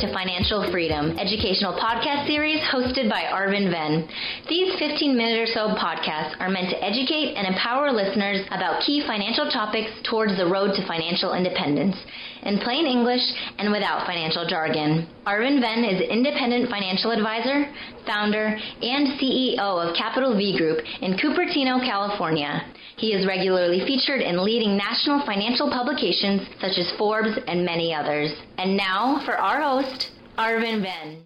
to 0.00 0.12
Financial 0.12 0.70
Freedom, 0.70 1.16
educational 1.16 1.72
podcast 1.72 2.26
series 2.26 2.60
hosted 2.68 3.08
by 3.08 3.24
Arvin 3.32 3.70
Venn. 3.72 4.06
These 4.46 4.78
15 4.78 5.16
minute 5.16 5.40
or 5.40 5.46
so 5.46 5.72
podcasts 5.72 6.36
are 6.38 6.50
meant 6.50 6.68
to 6.68 6.84
educate 6.84 7.32
and 7.32 7.46
empower 7.46 7.90
listeners 7.90 8.44
about 8.52 8.84
key 8.84 9.00
financial 9.06 9.48
topics 9.48 9.88
towards 10.04 10.36
the 10.36 10.44
road 10.44 10.76
to 10.76 10.86
financial 10.86 11.32
independence 11.32 11.96
in 12.42 12.58
plain 12.58 12.84
English 12.84 13.24
and 13.56 13.72
without 13.72 14.06
financial 14.06 14.46
jargon. 14.46 15.08
Arvin 15.26 15.64
Venn 15.64 15.82
is 15.84 16.04
independent 16.04 16.68
financial 16.68 17.10
advisor, 17.10 17.72
founder, 18.04 18.52
and 18.52 19.16
CEO 19.16 19.80
of 19.80 19.96
Capital 19.96 20.36
V 20.36 20.58
Group 20.58 20.84
in 21.00 21.16
Cupertino, 21.16 21.80
California. 21.80 22.68
He 22.98 23.12
is 23.12 23.26
regularly 23.26 23.84
featured 23.84 24.22
in 24.22 24.42
leading 24.42 24.74
national 24.74 25.20
financial 25.26 25.68
publications 25.68 26.40
such 26.62 26.78
as 26.78 26.90
Forbes 26.96 27.38
and 27.46 27.62
many 27.62 27.94
others. 27.94 28.32
And 28.56 28.74
now 28.74 29.20
for 29.26 29.36
our 29.36 29.60
host, 29.60 30.12
Arvin 30.38 30.80
Venn. 30.80 31.24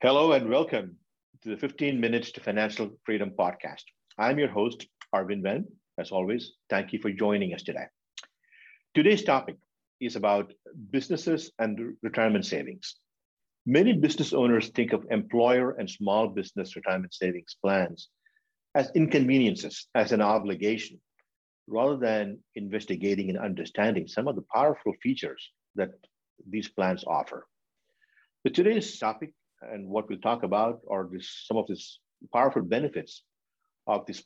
Hello 0.00 0.30
and 0.30 0.48
welcome 0.48 0.96
to 1.42 1.48
the 1.48 1.56
15 1.56 2.00
Minutes 2.00 2.30
to 2.32 2.40
Financial 2.40 2.88
Freedom 3.04 3.32
podcast. 3.36 3.82
I'm 4.16 4.38
your 4.38 4.48
host, 4.48 4.86
Arvin 5.12 5.42
Venn. 5.42 5.66
As 5.98 6.12
always, 6.12 6.52
thank 6.70 6.92
you 6.92 7.00
for 7.00 7.10
joining 7.10 7.52
us 7.52 7.64
today. 7.64 7.86
Today's 8.94 9.24
topic 9.24 9.56
is 10.00 10.14
about 10.14 10.52
businesses 10.92 11.50
and 11.58 11.96
retirement 12.00 12.46
savings. 12.46 12.94
Many 13.66 13.94
business 13.94 14.32
owners 14.32 14.68
think 14.68 14.92
of 14.92 15.04
employer 15.10 15.72
and 15.72 15.90
small 15.90 16.28
business 16.28 16.76
retirement 16.76 17.12
savings 17.12 17.56
plans 17.60 18.08
as 18.74 18.90
inconveniences, 18.94 19.88
as 19.94 20.12
an 20.12 20.20
obligation, 20.20 21.00
rather 21.66 21.96
than 21.96 22.38
investigating 22.54 23.28
and 23.30 23.38
understanding 23.38 24.06
some 24.06 24.28
of 24.28 24.36
the 24.36 24.44
powerful 24.52 24.92
features 25.02 25.50
that 25.74 25.90
these 26.48 26.68
plans 26.68 27.04
offer. 27.06 27.46
But 28.44 28.54
today's 28.54 28.98
topic 28.98 29.32
and 29.62 29.88
what 29.88 30.08
we'll 30.08 30.18
talk 30.18 30.42
about 30.42 30.80
are 30.90 31.08
this, 31.10 31.44
some 31.46 31.56
of 31.56 31.66
these 31.68 31.98
powerful 32.32 32.62
benefits 32.62 33.22
of 33.86 34.06
these 34.06 34.24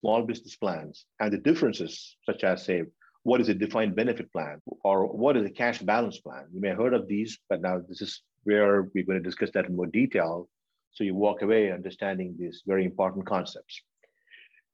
small 0.00 0.22
business 0.22 0.56
plans 0.56 1.06
and 1.20 1.32
the 1.32 1.38
differences, 1.38 2.16
such 2.26 2.44
as, 2.44 2.64
say, 2.64 2.82
what 3.22 3.40
is 3.40 3.48
a 3.48 3.54
defined 3.54 3.94
benefit 3.94 4.32
plan 4.32 4.60
or 4.82 5.06
what 5.06 5.36
is 5.36 5.46
a 5.46 5.50
cash 5.50 5.78
balance 5.78 6.18
plan? 6.18 6.46
You 6.52 6.60
may 6.60 6.68
have 6.68 6.78
heard 6.78 6.94
of 6.94 7.06
these, 7.06 7.38
but 7.48 7.62
now 7.62 7.80
this 7.88 8.02
is 8.02 8.22
where 8.42 8.82
we're 8.94 9.04
going 9.04 9.22
to 9.22 9.28
discuss 9.28 9.50
that 9.54 9.66
in 9.66 9.76
more 9.76 9.86
detail. 9.86 10.48
So 10.92 11.04
you 11.04 11.14
walk 11.14 11.42
away 11.42 11.72
understanding 11.72 12.36
these 12.38 12.62
very 12.66 12.84
important 12.84 13.26
concepts. 13.26 13.80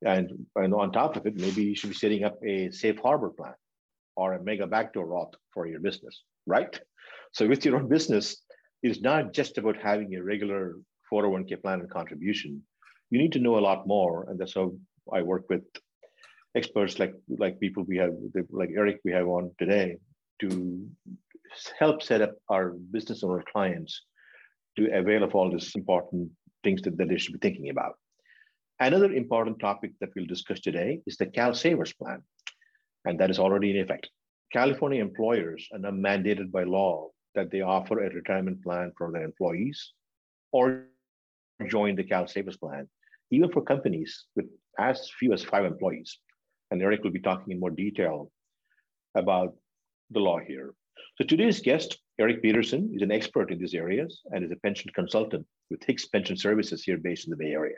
And, 0.05 0.47
and 0.56 0.75
on 0.75 0.92
top 0.92 1.16
of 1.16 1.27
it, 1.27 1.36
maybe 1.36 1.62
you 1.62 1.75
should 1.75 1.91
be 1.91 1.97
setting 1.97 2.25
up 2.25 2.38
a 2.44 2.70
safe 2.70 2.98
harbor 2.98 3.30
plan 3.30 3.55
or 4.16 4.34
a 4.34 4.42
mega 4.42 4.66
backdoor 4.66 5.06
Roth 5.06 5.34
for 5.52 5.66
your 5.66 5.80
business, 5.80 6.22
right? 6.47 6.78
So 7.33 7.47
with 7.47 7.64
your 7.64 7.77
own 7.77 7.88
business, 7.88 8.42
it's 8.83 9.00
not 9.00 9.33
just 9.33 9.58
about 9.58 9.77
having 9.83 10.14
a 10.14 10.22
regular 10.22 10.77
401k 11.12 11.62
plan 11.62 11.80
and 11.80 11.91
contribution. 11.91 12.62
You 13.10 13.19
need 13.19 13.32
to 13.32 13.41
know 13.41 13.58
a 13.58 13.66
lot 13.69 13.86
more. 13.86 14.27
And 14.28 14.38
that's 14.38 14.55
how 14.55 14.75
I 15.12 15.22
work 15.22 15.44
with 15.48 15.62
experts 16.56 16.98
like 16.98 17.14
like 17.38 17.60
people 17.60 17.84
we 17.84 17.98
have 17.98 18.10
like 18.50 18.70
Eric 18.77 18.98
we 19.05 19.12
have 19.12 19.28
on 19.28 19.50
today 19.58 19.97
to 20.41 20.86
help 21.78 22.03
set 22.03 22.22
up 22.22 22.34
our 22.48 22.75
business 22.91 23.22
owner 23.22 23.42
clients 23.53 24.03
to 24.79 24.97
avail 24.97 25.23
of 25.25 25.34
all 25.34 25.51
these 25.51 25.73
important 25.75 26.31
things 26.65 26.81
that, 26.83 26.97
that 26.97 27.09
they 27.09 27.19
should 27.19 27.34
be 27.34 27.47
thinking 27.47 27.71
about. 27.71 27.95
Another 28.81 29.12
important 29.12 29.59
topic 29.59 29.91
that 30.01 30.11
we'll 30.15 30.27
discuss 30.27 30.61
today 30.61 31.01
is 31.07 31.17
the 31.17 31.27
CalSavers 31.27 31.97
Plan, 31.98 32.23
and 33.05 33.19
that 33.19 33.31
is 33.31 33.39
already 33.39 33.71
in 33.71 33.83
effect. 33.83 34.09
California 34.53 35.03
employers 35.03 35.69
are 35.73 35.81
now 35.81 35.91
mandated 35.91 36.53
by 36.53 36.62
law 36.62 37.09
that 37.34 37.51
they 37.51 37.61
offer 37.61 38.01
a 38.01 38.15
retirement 38.15 38.62
plan 38.62 38.93
for 38.97 39.11
their 39.12 39.25
employees 39.25 39.93
or 40.53 40.84
join 41.69 41.97
the 41.97 42.05
CalSavers 42.05 42.59
Plan, 42.59 42.88
even 43.31 43.50
for 43.50 43.62
companies 43.62 44.27
with 44.37 44.47
as 44.78 45.11
few 45.19 45.33
as 45.33 45.43
five 45.43 45.65
employees. 45.65 46.19
And 46.71 46.81
Eric 46.81 47.03
will 47.03 47.11
be 47.11 47.21
talking 47.21 47.53
in 47.53 47.61
more 47.61 47.71
detail 47.71 48.31
about 49.17 49.55
the 50.11 50.21
law 50.21 50.38
here. 50.38 50.75
So 51.17 51.25
today's 51.25 51.61
guest, 51.61 51.99
Eric 52.21 52.43
Peterson, 52.43 52.91
is 52.93 53.03
an 53.03 53.12
expert 53.12 53.53
in 53.53 53.59
these 53.59 53.75
areas 53.75 54.23
and 54.33 54.45
is 54.45 54.51
a 54.51 54.56
pension 54.56 54.91
consultant 54.93 55.47
with 55.71 55.84
Hicks 55.84 56.06
Pension 56.06 56.37
Services 56.37 56.83
here 56.83 56.99
based 56.99 57.27
in 57.27 57.31
the 57.31 57.37
Bay 57.37 57.53
Area. 57.53 57.77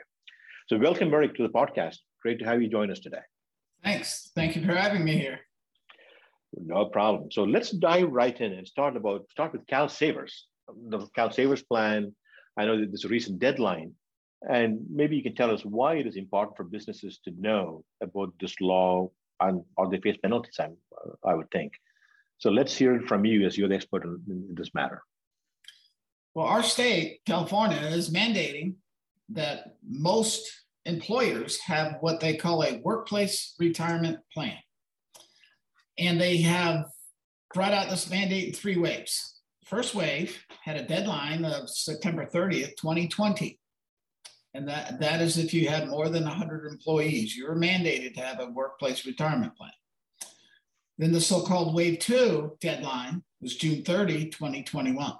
So 0.67 0.79
welcome, 0.79 1.13
Eric, 1.13 1.35
to 1.35 1.43
the 1.43 1.53
podcast. 1.53 1.97
Great 2.23 2.39
to 2.39 2.45
have 2.45 2.59
you 2.59 2.67
join 2.67 2.89
us 2.89 2.99
today. 2.99 3.21
Thanks. 3.83 4.31
Thank 4.35 4.55
you 4.55 4.65
for 4.65 4.73
having 4.73 5.03
me 5.03 5.15
here. 5.17 5.41
No 6.53 6.85
problem. 6.85 7.31
So 7.31 7.43
let's 7.43 7.69
dive 7.69 8.09
right 8.09 8.39
in 8.41 8.53
and 8.53 8.67
start 8.67 8.95
about 8.95 9.29
start 9.29 9.53
with 9.53 9.65
CalSavers, 9.67 10.33
the 10.89 11.07
CalSavers 11.15 11.65
plan. 11.67 12.15
I 12.57 12.65
know 12.65 12.79
that 12.79 12.87
there's 12.87 13.05
a 13.05 13.09
recent 13.09 13.39
deadline, 13.39 13.93
and 14.49 14.79
maybe 14.89 15.15
you 15.15 15.23
can 15.23 15.35
tell 15.35 15.51
us 15.51 15.63
why 15.63 15.95
it 15.95 16.07
is 16.07 16.15
important 16.15 16.57
for 16.57 16.63
businesses 16.63 17.19
to 17.25 17.31
know 17.39 17.83
about 18.01 18.33
this 18.39 18.55
law 18.59 19.09
and 19.39 19.63
or 19.77 19.87
they 19.89 19.99
face 19.99 20.17
penalties. 20.21 20.59
I, 20.59 20.69
I 21.23 21.35
would 21.35 21.49
think. 21.51 21.73
So 22.41 22.49
let's 22.49 22.75
hear 22.75 22.95
it 22.95 23.07
from 23.07 23.23
you 23.23 23.45
as 23.45 23.55
you're 23.55 23.69
the 23.69 23.75
expert 23.75 24.03
in, 24.03 24.19
in 24.27 24.55
this 24.55 24.73
matter. 24.73 25.03
Well, 26.33 26.47
our 26.47 26.63
state, 26.63 27.19
California, 27.27 27.77
is 27.77 28.09
mandating 28.09 28.77
that 29.29 29.75
most 29.87 30.51
employers 30.85 31.59
have 31.59 31.97
what 32.01 32.19
they 32.19 32.35
call 32.35 32.63
a 32.63 32.79
workplace 32.79 33.53
retirement 33.59 34.17
plan. 34.33 34.57
And 35.99 36.19
they 36.19 36.37
have 36.37 36.85
brought 37.53 37.73
out 37.73 37.91
this 37.91 38.09
mandate 38.09 38.47
in 38.47 38.53
three 38.53 38.77
waves. 38.77 39.39
First 39.67 39.93
wave 39.93 40.43
had 40.63 40.77
a 40.77 40.87
deadline 40.87 41.45
of 41.45 41.69
September 41.69 42.25
30th, 42.25 42.75
2020. 42.77 43.59
And 44.55 44.67
that, 44.67 44.99
that 44.99 45.21
is 45.21 45.37
if 45.37 45.53
you 45.53 45.69
had 45.69 45.89
more 45.89 46.09
than 46.09 46.23
100 46.23 46.71
employees, 46.71 47.35
you 47.35 47.47
were 47.47 47.55
mandated 47.55 48.15
to 48.15 48.21
have 48.21 48.39
a 48.39 48.49
workplace 48.49 49.05
retirement 49.05 49.55
plan. 49.55 49.71
Then 51.01 51.11
the 51.11 51.19
so-called 51.19 51.73
wave 51.73 51.97
two 51.97 52.55
deadline 52.61 53.23
was 53.41 53.55
June 53.55 53.83
30, 53.83 54.29
2021. 54.29 55.13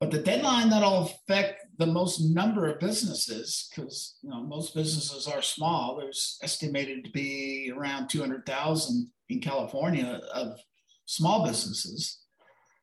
But 0.00 0.10
the 0.10 0.18
deadline 0.18 0.68
that'll 0.68 1.04
affect 1.04 1.60
the 1.78 1.86
most 1.86 2.20
number 2.20 2.66
of 2.66 2.80
businesses, 2.80 3.70
because 3.70 4.16
you 4.20 4.30
know 4.30 4.42
most 4.42 4.74
businesses 4.74 5.28
are 5.28 5.42
small. 5.42 5.96
There's 5.96 6.40
estimated 6.42 7.04
to 7.04 7.10
be 7.12 7.72
around 7.72 8.08
200,000 8.08 9.08
in 9.28 9.40
California 9.40 10.20
of 10.34 10.58
small 11.06 11.46
businesses, 11.46 12.18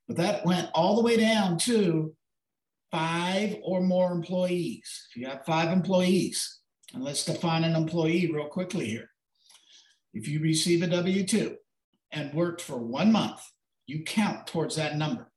but 0.08 0.16
that 0.16 0.46
went 0.46 0.70
all 0.74 0.96
the 0.96 1.04
way 1.04 1.18
down 1.18 1.58
to 1.58 2.16
five 2.90 3.58
or 3.62 3.82
more 3.82 4.14
employees. 4.14 5.08
If 5.10 5.18
you 5.18 5.28
have 5.28 5.46
five 5.46 5.74
employees, 5.74 6.62
and 6.94 7.04
let's 7.04 7.26
define 7.26 7.66
an 7.66 7.76
employee 7.76 8.32
real 8.32 8.48
quickly 8.48 8.86
here. 8.86 9.10
If 10.14 10.30
you 10.30 10.40
receive 10.40 10.82
a 10.82 10.88
W 10.88 11.26
2 11.26 11.58
and 12.16 12.34
worked 12.34 12.62
for 12.62 12.78
one 12.78 13.12
month, 13.12 13.42
you 13.86 14.04
count 14.04 14.48
towards 14.48 14.76
that 14.78 14.98
number. 14.98 15.30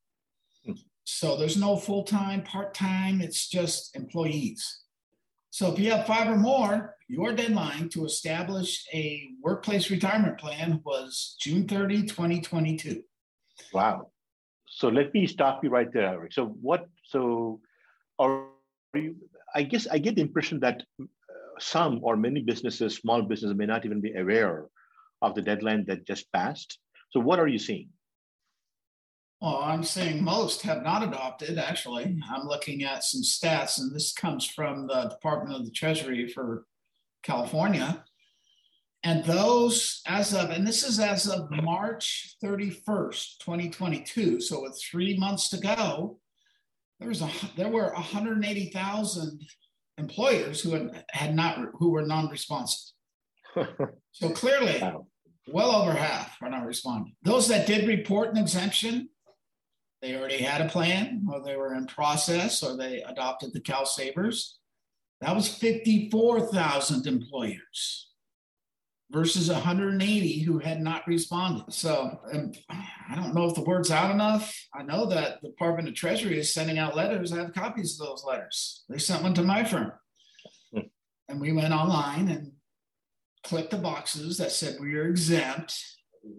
So 1.05 1.37
there's 1.37 1.56
no 1.56 1.77
full 1.77 2.05
time, 2.05 2.43
part 2.43 2.75
time, 2.75 3.21
it's 3.21 3.49
just 3.49 3.97
employees. 3.97 4.83
So 5.50 5.72
if 5.72 5.78
you 5.78 5.91
have 5.91 6.06
five 6.06 6.28
or 6.28 6.37
more, 6.37 6.97
your 7.09 7.33
deadline 7.33 7.89
to 7.91 8.05
establish 8.05 8.84
a 8.93 9.28
workplace 9.43 9.91
retirement 9.91 10.39
plan 10.39 10.81
was 10.84 11.37
June 11.41 11.66
30, 11.66 12.03
2022. 12.03 13.03
Wow. 13.72 14.10
So 14.66 14.89
let 14.89 15.12
me 15.15 15.27
stop 15.27 15.65
you 15.65 15.71
right 15.71 15.91
there, 15.91 16.09
Eric. 16.09 16.34
So 16.34 16.47
what, 16.60 16.87
so 17.05 17.60
are 18.19 18.45
you, 18.95 19.16
I 19.55 19.62
guess 19.62 19.87
I 19.91 19.99
get 19.99 20.15
the 20.15 20.21
impression 20.21 20.60
that 20.60 20.83
uh, 21.00 21.06
some 21.59 22.00
or 22.03 22.16
many 22.16 22.43
businesses, 22.43 22.95
small 22.95 23.22
businesses 23.22 23.56
may 23.56 23.66
not 23.66 23.87
even 23.87 24.03
be 24.03 24.15
aware 24.15 24.69
of 25.22 25.34
the 25.34 25.42
deadline 25.42 25.84
that 25.86 26.06
just 26.06 26.30
passed. 26.32 26.78
So 27.10 27.20
what 27.20 27.38
are 27.38 27.48
you 27.48 27.59
seeing? 27.59 27.88
Well, 29.41 29.59
I'm 29.59 29.84
seeing 29.84 30.22
most 30.22 30.62
have 30.62 30.82
not 30.82 31.04
adopted, 31.04 31.59
actually. 31.59 32.20
I'm 32.28 32.47
looking 32.47 32.82
at 32.82 33.04
some 33.04 33.22
stats, 33.22 33.78
and 33.78 33.94
this 33.94 34.12
comes 34.12 34.44
from 34.44 34.88
the 34.88 35.04
Department 35.04 35.56
of 35.56 35.65
the 35.65 35.70
Treasury 35.70 36.26
for 36.28 36.65
California. 37.22 38.04
And 39.04 39.24
those, 39.24 40.03
as 40.06 40.34
of, 40.34 40.50
and 40.50 40.66
this 40.66 40.82
is 40.82 40.98
as 40.98 41.28
of 41.28 41.48
March 41.50 42.36
31st, 42.42 43.38
2022. 43.38 44.41
So 44.41 44.62
with 44.62 44.82
three 44.91 45.16
months 45.16 45.50
to 45.50 45.59
go, 45.59 46.18
there 46.98 47.09
was 47.09 47.22
a 47.22 47.30
there 47.56 47.68
were 47.68 47.92
180,000 47.92 49.41
employers 49.98 50.60
who 50.60 50.72
had, 50.72 51.04
had 51.10 51.36
not 51.36 51.59
who 51.74 51.91
were 51.91 52.03
non-responsive. 52.03 52.92
So 54.12 54.30
clearly, 54.30 54.78
wow. 54.80 55.06
well 55.47 55.71
over 55.71 55.92
half 55.92 56.36
are 56.42 56.50
not 56.50 56.66
responding. 56.66 57.15
Those 57.22 57.47
that 57.48 57.66
did 57.66 57.86
report 57.86 58.30
an 58.30 58.36
exemption, 58.36 59.09
they 60.03 60.16
already 60.16 60.39
had 60.39 60.60
a 60.60 60.68
plan, 60.68 61.27
or 61.30 61.42
they 61.42 61.56
were 61.56 61.74
in 61.74 61.86
process, 61.86 62.62
or 62.62 62.77
they 62.77 63.03
adopted 63.03 63.53
the 63.53 63.60
CalSavers. 63.60 64.54
That 65.21 65.34
was 65.34 65.48
54,000 65.48 67.06
employers. 67.06 68.06
versus 69.10 69.48
180 69.50 70.41
who 70.41 70.59
had 70.59 70.80
not 70.83 71.06
responded. 71.06 71.72
So 71.72 72.21
I 72.30 73.15
don't 73.15 73.34
know 73.34 73.47
if 73.47 73.54
the 73.54 73.62
word's 73.62 73.91
out 73.91 74.10
enough. 74.10 74.54
I 74.74 74.83
know 74.83 75.06
that 75.06 75.41
the 75.41 75.48
Department 75.48 75.89
of 75.89 75.95
Treasury 75.95 76.39
is 76.39 76.53
sending 76.53 76.78
out 76.78 76.97
letters. 76.97 77.33
I 77.33 77.39
have 77.39 77.54
copies 77.54 77.98
of 77.98 78.06
those 78.06 78.24
letters. 78.24 78.84
They 78.89 78.98
sent 78.98 79.22
one 79.22 79.34
to 79.34 79.42
my 79.42 79.65
firm. 79.65 79.92
Hmm. 80.72 80.80
And 81.28 81.41
we 81.41 81.53
went 81.53 81.72
online 81.72 82.28
and 82.28 82.53
clicked 83.48 83.71
the 83.71 83.78
boxes 83.78 84.36
that 84.36 84.53
said 84.53 84.77
we 84.78 84.95
are 84.95 85.09
exempt. 85.09 85.74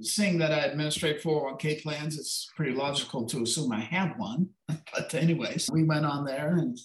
Seeing 0.01 0.37
that 0.37 0.51
I 0.51 0.59
administrate 0.59 1.23
401k 1.23 1.81
plans, 1.81 2.19
it's 2.19 2.51
pretty 2.55 2.73
logical 2.73 3.25
to 3.25 3.41
assume 3.41 3.71
I 3.71 3.79
have 3.79 4.11
one. 4.17 4.49
but, 4.67 5.13
anyways, 5.15 5.69
we 5.71 5.83
went 5.83 6.05
on 6.05 6.23
there 6.23 6.57
and, 6.57 6.77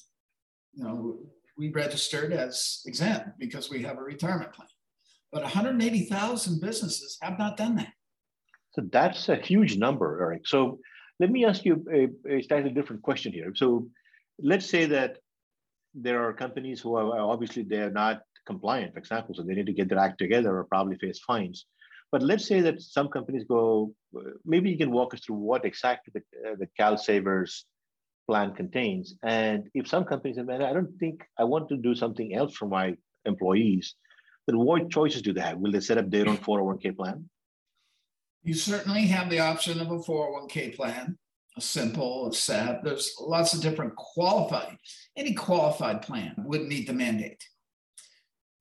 you 0.72 0.84
know, 0.84 1.18
we 1.58 1.70
registered 1.70 2.32
as 2.32 2.80
exempt 2.86 3.38
because 3.38 3.68
we 3.68 3.82
have 3.82 3.98
a 3.98 4.02
retirement 4.02 4.54
plan. 4.54 4.68
But 5.30 5.42
180,000 5.42 6.60
businesses 6.60 7.18
have 7.20 7.38
not 7.38 7.58
done 7.58 7.76
that. 7.76 7.92
So 8.72 8.82
that's 8.90 9.28
a 9.28 9.36
huge 9.36 9.76
number, 9.76 10.22
Eric. 10.22 10.46
So 10.46 10.78
let 11.20 11.30
me 11.30 11.44
ask 11.44 11.64
you 11.64 11.84
a, 11.92 12.36
a 12.36 12.42
slightly 12.42 12.70
different 12.70 13.02
question 13.02 13.32
here. 13.32 13.52
So 13.54 13.88
let's 14.40 14.66
say 14.66 14.86
that 14.86 15.18
there 15.94 16.24
are 16.24 16.32
companies 16.32 16.80
who 16.80 16.96
are 16.96 17.20
obviously 17.20 17.62
they're 17.62 17.90
not 17.90 18.22
compliant, 18.46 18.92
for 18.92 18.98
example, 18.98 19.34
so 19.34 19.42
they 19.42 19.54
need 19.54 19.66
to 19.66 19.72
get 19.72 19.88
their 19.88 19.98
act 19.98 20.18
together 20.18 20.56
or 20.56 20.64
probably 20.64 20.96
face 20.98 21.20
fines. 21.20 21.66
But 22.12 22.22
let's 22.22 22.46
say 22.46 22.60
that 22.60 22.80
some 22.80 23.08
companies 23.08 23.44
go, 23.48 23.92
maybe 24.44 24.70
you 24.70 24.78
can 24.78 24.92
walk 24.92 25.14
us 25.14 25.20
through 25.20 25.36
what 25.36 25.64
exactly 25.64 26.12
the, 26.14 26.50
uh, 26.50 26.54
the 26.58 26.68
CalSavers 26.78 27.62
plan 28.28 28.54
contains. 28.54 29.16
And 29.22 29.68
if 29.74 29.88
some 29.88 30.04
companies 30.04 30.36
say, 30.36 30.42
man, 30.42 30.62
I 30.62 30.72
don't 30.72 30.96
think 30.98 31.24
I 31.38 31.44
want 31.44 31.68
to 31.70 31.76
do 31.76 31.94
something 31.94 32.34
else 32.34 32.54
for 32.54 32.66
my 32.66 32.96
employees, 33.24 33.94
then 34.46 34.58
what 34.58 34.90
choices 34.90 35.22
do 35.22 35.32
they 35.32 35.40
have? 35.40 35.58
Will 35.58 35.72
they 35.72 35.80
set 35.80 35.98
up 35.98 36.10
their 36.10 36.28
own 36.28 36.36
401k 36.36 36.96
plan? 36.96 37.28
You 38.42 38.54
certainly 38.54 39.06
have 39.06 39.30
the 39.30 39.40
option 39.40 39.80
of 39.80 39.90
a 39.90 39.98
401k 39.98 40.76
plan, 40.76 41.18
a 41.56 41.60
simple, 41.60 42.28
a 42.28 42.32
SEP. 42.34 42.84
There's 42.84 43.14
lots 43.18 43.54
of 43.54 43.62
different 43.62 43.96
qualified, 43.96 44.76
any 45.16 45.32
qualified 45.32 46.02
plan 46.02 46.34
would 46.38 46.66
meet 46.66 46.86
the 46.86 46.92
mandate. 46.92 47.42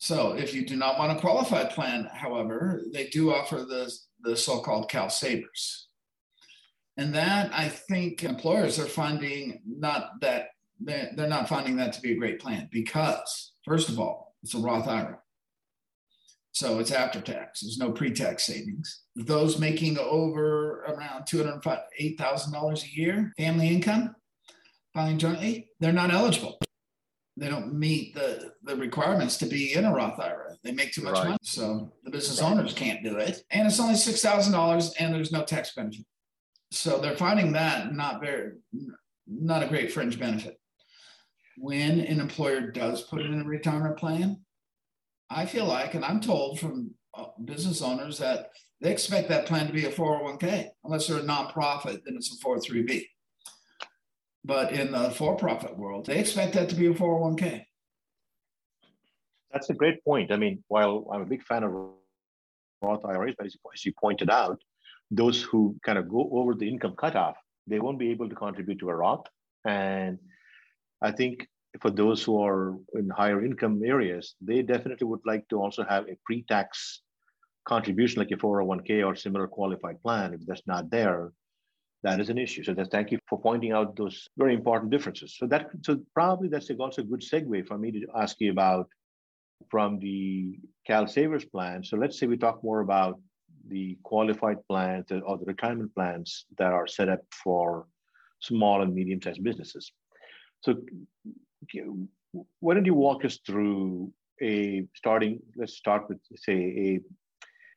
So 0.03 0.33
if 0.33 0.53
you 0.53 0.65
do 0.65 0.75
not 0.75 0.99
want 0.99 1.17
a 1.17 1.21
qualified 1.21 1.69
plan, 1.69 2.09
however, 2.13 2.83
they 2.91 3.07
do 3.07 3.33
offer 3.33 3.59
the, 3.59 3.89
the 4.19 4.35
so-called 4.35 4.91
CalSavers. 4.91 5.83
And 6.97 7.15
that 7.15 7.51
I 7.53 7.69
think 7.69 8.21
employers 8.21 8.79
are 8.79 8.85
finding 8.85 9.61
not 9.65 10.19
that 10.19 10.47
they're 10.81 11.13
not 11.15 11.47
finding 11.47 11.77
that 11.77 11.93
to 11.93 12.01
be 12.01 12.11
a 12.11 12.17
great 12.17 12.41
plan 12.41 12.67
because, 12.69 13.53
first 13.63 13.87
of 13.87 13.97
all, 13.97 14.35
it's 14.43 14.53
a 14.53 14.57
Roth 14.57 14.89
IRA. 14.89 15.19
So 16.51 16.79
it's 16.79 16.91
after 16.91 17.21
tax. 17.21 17.61
There's 17.61 17.77
no 17.77 17.93
pre-tax 17.93 18.43
savings. 18.43 19.03
Those 19.15 19.57
making 19.57 19.97
over 19.99 20.83
around 20.83 21.27
$208,000 21.27 22.83
a 22.83 22.89
year 22.93 23.31
family 23.37 23.69
income, 23.69 24.13
filing 24.93 25.17
jointly, 25.17 25.69
they're 25.79 25.93
not 25.93 26.11
eligible. 26.11 26.59
They 27.35 27.49
don't 27.49 27.73
meet 27.73 28.13
the, 28.13 28.51
the 28.63 28.75
requirements 28.75 29.37
to 29.37 29.47
be 29.47 29.73
in 29.73 29.85
a 29.85 29.93
Roth 29.93 30.19
IRA. 30.19 30.55
They 30.63 30.71
make 30.71 30.91
too 30.91 31.01
much 31.01 31.15
right. 31.15 31.25
money. 31.25 31.37
So 31.41 31.91
the 32.03 32.11
business 32.11 32.41
owners 32.41 32.73
can't 32.73 33.03
do 33.03 33.17
it. 33.17 33.43
And 33.49 33.67
it's 33.67 33.79
only 33.79 33.95
$6,000 33.95 34.93
and 34.99 35.13
there's 35.13 35.31
no 35.31 35.43
tax 35.43 35.73
benefit. 35.73 36.05
So 36.71 36.99
they're 36.99 37.17
finding 37.17 37.53
that 37.53 37.93
not 37.93 38.21
very, 38.21 38.53
not 39.27 39.63
a 39.63 39.67
great 39.67 39.91
fringe 39.91 40.19
benefit. 40.19 40.59
When 41.57 41.99
an 41.99 42.19
employer 42.19 42.71
does 42.71 43.03
put 43.03 43.21
it 43.21 43.27
in 43.27 43.41
a 43.41 43.45
retirement 43.45 43.97
plan, 43.97 44.41
I 45.29 45.45
feel 45.45 45.65
like, 45.65 45.95
and 45.95 46.05
I'm 46.05 46.19
told 46.19 46.59
from 46.59 46.91
uh, 47.15 47.25
business 47.43 47.81
owners 47.81 48.19
that 48.19 48.49
they 48.81 48.91
expect 48.91 49.29
that 49.29 49.45
plan 49.45 49.67
to 49.67 49.73
be 49.73 49.85
a 49.85 49.91
401k. 49.91 50.67
Unless 50.83 51.07
they're 51.07 51.19
a 51.19 51.21
nonprofit, 51.21 52.01
then 52.05 52.15
it's 52.15 52.35
a 52.35 52.45
403b. 52.45 53.05
But 54.45 54.73
in 54.73 54.91
the 54.91 55.11
for 55.11 55.35
profit 55.35 55.77
world, 55.77 56.05
they 56.05 56.19
expect 56.19 56.53
that 56.53 56.69
to 56.69 56.75
be 56.75 56.87
a 56.87 56.93
401k. 56.93 57.65
That's 59.51 59.69
a 59.69 59.73
great 59.73 60.03
point. 60.03 60.31
I 60.31 60.37
mean, 60.37 60.63
while 60.67 61.07
I'm 61.11 61.21
a 61.21 61.25
big 61.25 61.43
fan 61.43 61.63
of 61.63 61.71
Roth 62.81 63.05
IRAs, 63.05 63.35
but 63.37 63.47
as 63.47 63.85
you 63.85 63.93
pointed 63.99 64.29
out, 64.29 64.59
those 65.11 65.41
who 65.41 65.75
kind 65.85 65.97
of 65.97 66.09
go 66.09 66.29
over 66.33 66.55
the 66.55 66.67
income 66.67 66.95
cutoff, 66.97 67.37
they 67.67 67.79
won't 67.79 67.99
be 67.99 68.09
able 68.11 68.27
to 68.27 68.35
contribute 68.35 68.79
to 68.79 68.89
a 68.89 68.95
Roth. 68.95 69.25
And 69.65 70.17
I 71.01 71.11
think 71.11 71.47
for 71.79 71.91
those 71.91 72.23
who 72.23 72.41
are 72.41 72.75
in 72.95 73.09
higher 73.09 73.45
income 73.45 73.81
areas, 73.85 74.35
they 74.41 74.61
definitely 74.61 75.07
would 75.07 75.25
like 75.25 75.47
to 75.49 75.61
also 75.61 75.83
have 75.83 76.07
a 76.07 76.17
pre-tax 76.25 77.01
contribution 77.65 78.19
like 78.19 78.31
a 78.31 78.35
401k 78.35 79.05
or 79.05 79.15
similar 79.15 79.47
qualified 79.47 80.01
plan. 80.01 80.33
If 80.33 80.45
that's 80.45 80.67
not 80.67 80.89
there, 80.89 81.31
that 82.03 82.19
is 82.19 82.29
an 82.29 82.37
issue. 82.37 82.63
So 82.63 82.75
thank 82.91 83.11
you 83.11 83.19
for 83.29 83.39
pointing 83.39 83.71
out 83.71 83.95
those 83.95 84.27
very 84.37 84.53
important 84.53 84.91
differences. 84.91 85.35
So 85.37 85.47
that 85.47 85.69
so 85.81 86.01
probably 86.13 86.49
that's 86.49 86.69
also 86.79 87.01
a 87.01 87.05
good 87.05 87.21
segue 87.21 87.67
for 87.67 87.77
me 87.77 87.91
to 87.91 88.05
ask 88.15 88.35
you 88.39 88.51
about 88.51 88.87
from 89.71 89.99
the 89.99 90.59
CalSavers 90.87 91.49
plan. 91.49 91.83
So 91.83 91.95
let's 91.97 92.19
say 92.19 92.27
we 92.27 92.37
talk 92.37 92.63
more 92.63 92.81
about 92.81 93.19
the 93.69 93.97
qualified 94.03 94.57
plans 94.67 95.05
or 95.11 95.37
the 95.37 95.45
retirement 95.45 95.95
plans 95.95 96.45
that 96.57 96.73
are 96.73 96.87
set 96.87 97.07
up 97.07 97.21
for 97.43 97.87
small 98.41 98.81
and 98.81 98.93
medium-sized 98.93 99.41
businesses. 99.41 99.91
So 100.61 100.75
why 102.59 102.73
don't 102.73 102.85
you 102.85 102.93
walk 102.93 103.23
us 103.23 103.39
through 103.45 104.11
a 104.41 104.85
starting, 104.95 105.39
let's 105.55 105.77
start 105.77 106.09
with 106.09 106.19
say 106.35 106.99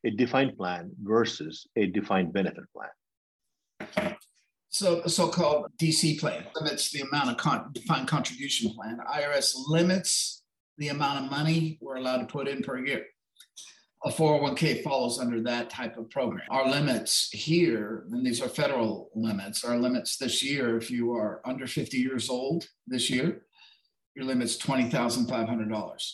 a, 0.04 0.08
a 0.08 0.10
defined 0.10 0.56
plan 0.56 0.90
versus 1.02 1.68
a 1.76 1.86
defined 1.86 2.32
benefit 2.32 2.64
plan. 2.74 2.90
So 4.76 5.00
so-called 5.06 5.72
DC 5.78 6.20
plan 6.20 6.44
limits 6.54 6.90
the 6.90 7.00
amount 7.00 7.30
of 7.30 7.38
con- 7.38 7.70
defined 7.72 8.08
contribution 8.08 8.74
plan. 8.74 8.98
IRS 9.10 9.54
limits 9.68 10.42
the 10.76 10.88
amount 10.88 11.24
of 11.24 11.30
money 11.30 11.78
we're 11.80 11.96
allowed 11.96 12.18
to 12.18 12.26
put 12.26 12.46
in 12.46 12.62
per 12.62 12.84
year. 12.84 13.06
A 14.04 14.10
401k 14.10 14.82
falls 14.82 15.18
under 15.18 15.40
that 15.44 15.70
type 15.70 15.96
of 15.96 16.10
program. 16.10 16.44
Our 16.50 16.68
limits 16.68 17.30
here, 17.32 18.04
and 18.12 18.24
these 18.24 18.42
are 18.42 18.50
federal 18.50 19.08
limits, 19.14 19.64
our 19.64 19.78
limits 19.78 20.18
this 20.18 20.42
year, 20.42 20.76
if 20.76 20.90
you 20.90 21.14
are 21.14 21.40
under 21.46 21.66
50 21.66 21.96
years 21.96 22.28
old 22.28 22.68
this 22.86 23.08
year, 23.08 23.46
your 24.14 24.26
limit's 24.26 24.58
$20,500. 24.58 26.12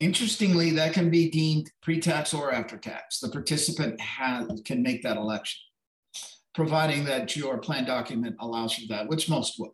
Interestingly, 0.00 0.70
that 0.70 0.94
can 0.94 1.10
be 1.10 1.28
deemed 1.28 1.70
pre-tax 1.82 2.32
or 2.32 2.54
after-tax. 2.54 3.20
The 3.20 3.28
participant 3.28 4.00
has, 4.00 4.62
can 4.64 4.82
make 4.82 5.02
that 5.02 5.18
election, 5.18 5.60
providing 6.54 7.04
that 7.04 7.36
your 7.36 7.58
plan 7.58 7.84
document 7.84 8.36
allows 8.40 8.74
for 8.74 8.86
that, 8.88 9.08
which 9.08 9.28
most 9.28 9.58
would. 9.58 9.72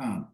Um, 0.00 0.28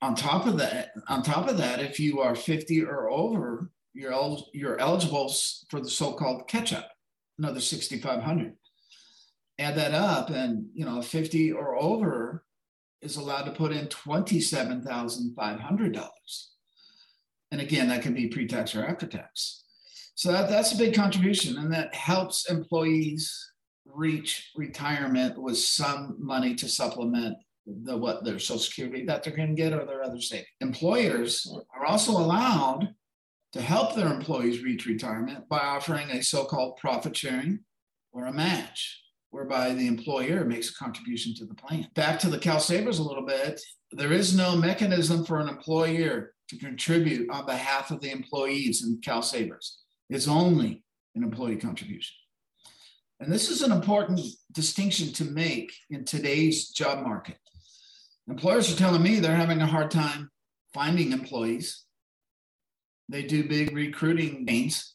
on 0.00 0.14
top 0.14 0.46
of 0.46 0.56
that, 0.58 0.92
on 1.08 1.22
top 1.22 1.48
of 1.48 1.58
that, 1.58 1.80
if 1.80 1.98
you 1.98 2.20
are 2.20 2.34
50 2.34 2.84
or 2.84 3.10
over, 3.10 3.70
you're, 3.94 4.12
el- 4.12 4.48
you're 4.52 4.78
eligible 4.78 5.32
for 5.68 5.80
the 5.80 5.88
so-called 5.88 6.46
catch-up, 6.48 6.90
another 7.38 7.60
6,500. 7.60 8.54
Add 9.58 9.76
that 9.76 9.94
up, 9.94 10.30
and 10.30 10.66
you 10.74 10.84
know, 10.84 11.00
50 11.00 11.52
or 11.52 11.76
over 11.76 12.44
is 13.00 13.16
allowed 13.16 13.44
to 13.44 13.52
put 13.52 13.72
in 13.72 13.86
$27,500. 13.86 16.08
And 17.52 17.60
again, 17.60 17.88
that 17.88 18.02
can 18.02 18.14
be 18.14 18.26
pre-tax 18.28 18.74
or 18.74 18.84
after 18.84 19.06
tax. 19.06 19.62
So 20.16 20.32
that, 20.32 20.48
that's 20.48 20.72
a 20.72 20.78
big 20.78 20.94
contribution, 20.94 21.58
and 21.58 21.72
that 21.72 21.94
helps 21.94 22.50
employees 22.50 23.52
reach 23.86 24.50
retirement 24.56 25.40
with 25.40 25.58
some 25.58 26.16
money 26.18 26.54
to 26.56 26.68
supplement 26.68 27.36
the 27.66 27.96
what 27.96 28.24
their 28.24 28.38
social 28.38 28.58
security 28.58 29.04
that 29.06 29.22
they're 29.22 29.36
going 29.36 29.54
to 29.54 29.62
get 29.62 29.72
or 29.72 29.84
their 29.84 30.02
other 30.02 30.20
savings. 30.20 30.46
Employers 30.60 31.50
are 31.74 31.86
also 31.86 32.12
allowed 32.12 32.94
to 33.52 33.62
help 33.62 33.94
their 33.94 34.12
employees 34.12 34.62
reach 34.62 34.84
retirement 34.84 35.48
by 35.48 35.58
offering 35.58 36.10
a 36.10 36.22
so-called 36.22 36.76
profit 36.76 37.16
sharing 37.16 37.60
or 38.12 38.26
a 38.26 38.32
match 38.32 39.00
whereby 39.30 39.72
the 39.72 39.86
employer 39.86 40.44
makes 40.44 40.70
a 40.70 40.74
contribution 40.74 41.34
to 41.34 41.44
the 41.44 41.54
plan. 41.54 41.88
Back 41.94 42.18
to 42.20 42.30
the 42.30 42.38
CalSavers 42.38 42.98
a 42.98 43.02
little 43.02 43.26
bit, 43.26 43.60
there 43.92 44.12
is 44.12 44.36
no 44.36 44.56
mechanism 44.56 45.24
for 45.24 45.40
an 45.40 45.48
employer 45.48 46.34
to 46.48 46.58
contribute 46.58 47.30
on 47.30 47.46
behalf 47.46 47.90
of 47.90 48.00
the 48.00 48.10
employees 48.10 48.84
in 48.84 49.00
CalSavers. 49.00 49.76
It's 50.10 50.28
only 50.28 50.84
an 51.14 51.22
employee 51.22 51.56
contribution. 51.56 52.14
And 53.24 53.32
this 53.32 53.48
is 53.48 53.62
an 53.62 53.72
important 53.72 54.20
distinction 54.52 55.10
to 55.14 55.24
make 55.24 55.72
in 55.88 56.04
today's 56.04 56.68
job 56.68 57.02
market. 57.02 57.38
Employers 58.28 58.70
are 58.70 58.76
telling 58.76 59.02
me 59.02 59.18
they're 59.18 59.34
having 59.34 59.62
a 59.62 59.66
hard 59.66 59.90
time 59.90 60.30
finding 60.74 61.10
employees. 61.10 61.86
They 63.08 63.22
do 63.22 63.48
big 63.48 63.74
recruiting 63.74 64.44
gains. 64.44 64.94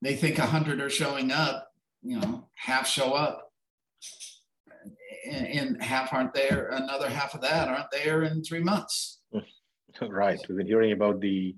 They 0.00 0.14
think 0.14 0.38
100 0.38 0.80
are 0.80 0.88
showing 0.88 1.32
up, 1.32 1.66
you 2.04 2.20
know, 2.20 2.46
half 2.54 2.86
show 2.86 3.14
up 3.14 3.50
and 5.28 5.82
half 5.82 6.12
aren't 6.12 6.34
there. 6.34 6.68
Another 6.68 7.08
half 7.08 7.34
of 7.34 7.40
that 7.40 7.66
aren't 7.66 7.90
there 7.90 8.22
in 8.22 8.44
three 8.44 8.62
months. 8.62 9.20
Right. 10.02 10.38
We've 10.46 10.58
been 10.58 10.66
hearing 10.66 10.92
about 10.92 11.20
the 11.20 11.56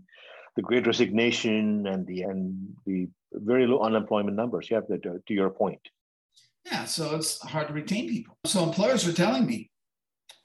the 0.55 0.62
great 0.62 0.87
resignation 0.87 1.88
and 1.88 2.07
the 2.07 2.23
and 2.23 2.77
the 2.87 3.09
very 3.33 3.67
low 3.67 3.81
unemployment 3.81 4.37
numbers. 4.37 4.71
You 4.71 4.77
have 4.77 4.87
that 4.87 5.03
to 5.03 5.35
your 5.35 5.50
point. 5.50 5.81
Yeah, 6.70 6.84
so 6.84 7.16
it's 7.16 7.40
hard 7.40 7.68
to 7.68 7.75
retain 7.75 8.08
people. 8.08 8.37
So 8.44 8.62
employers 8.62 9.06
are 9.06 9.12
telling 9.12 9.46
me 9.46 9.70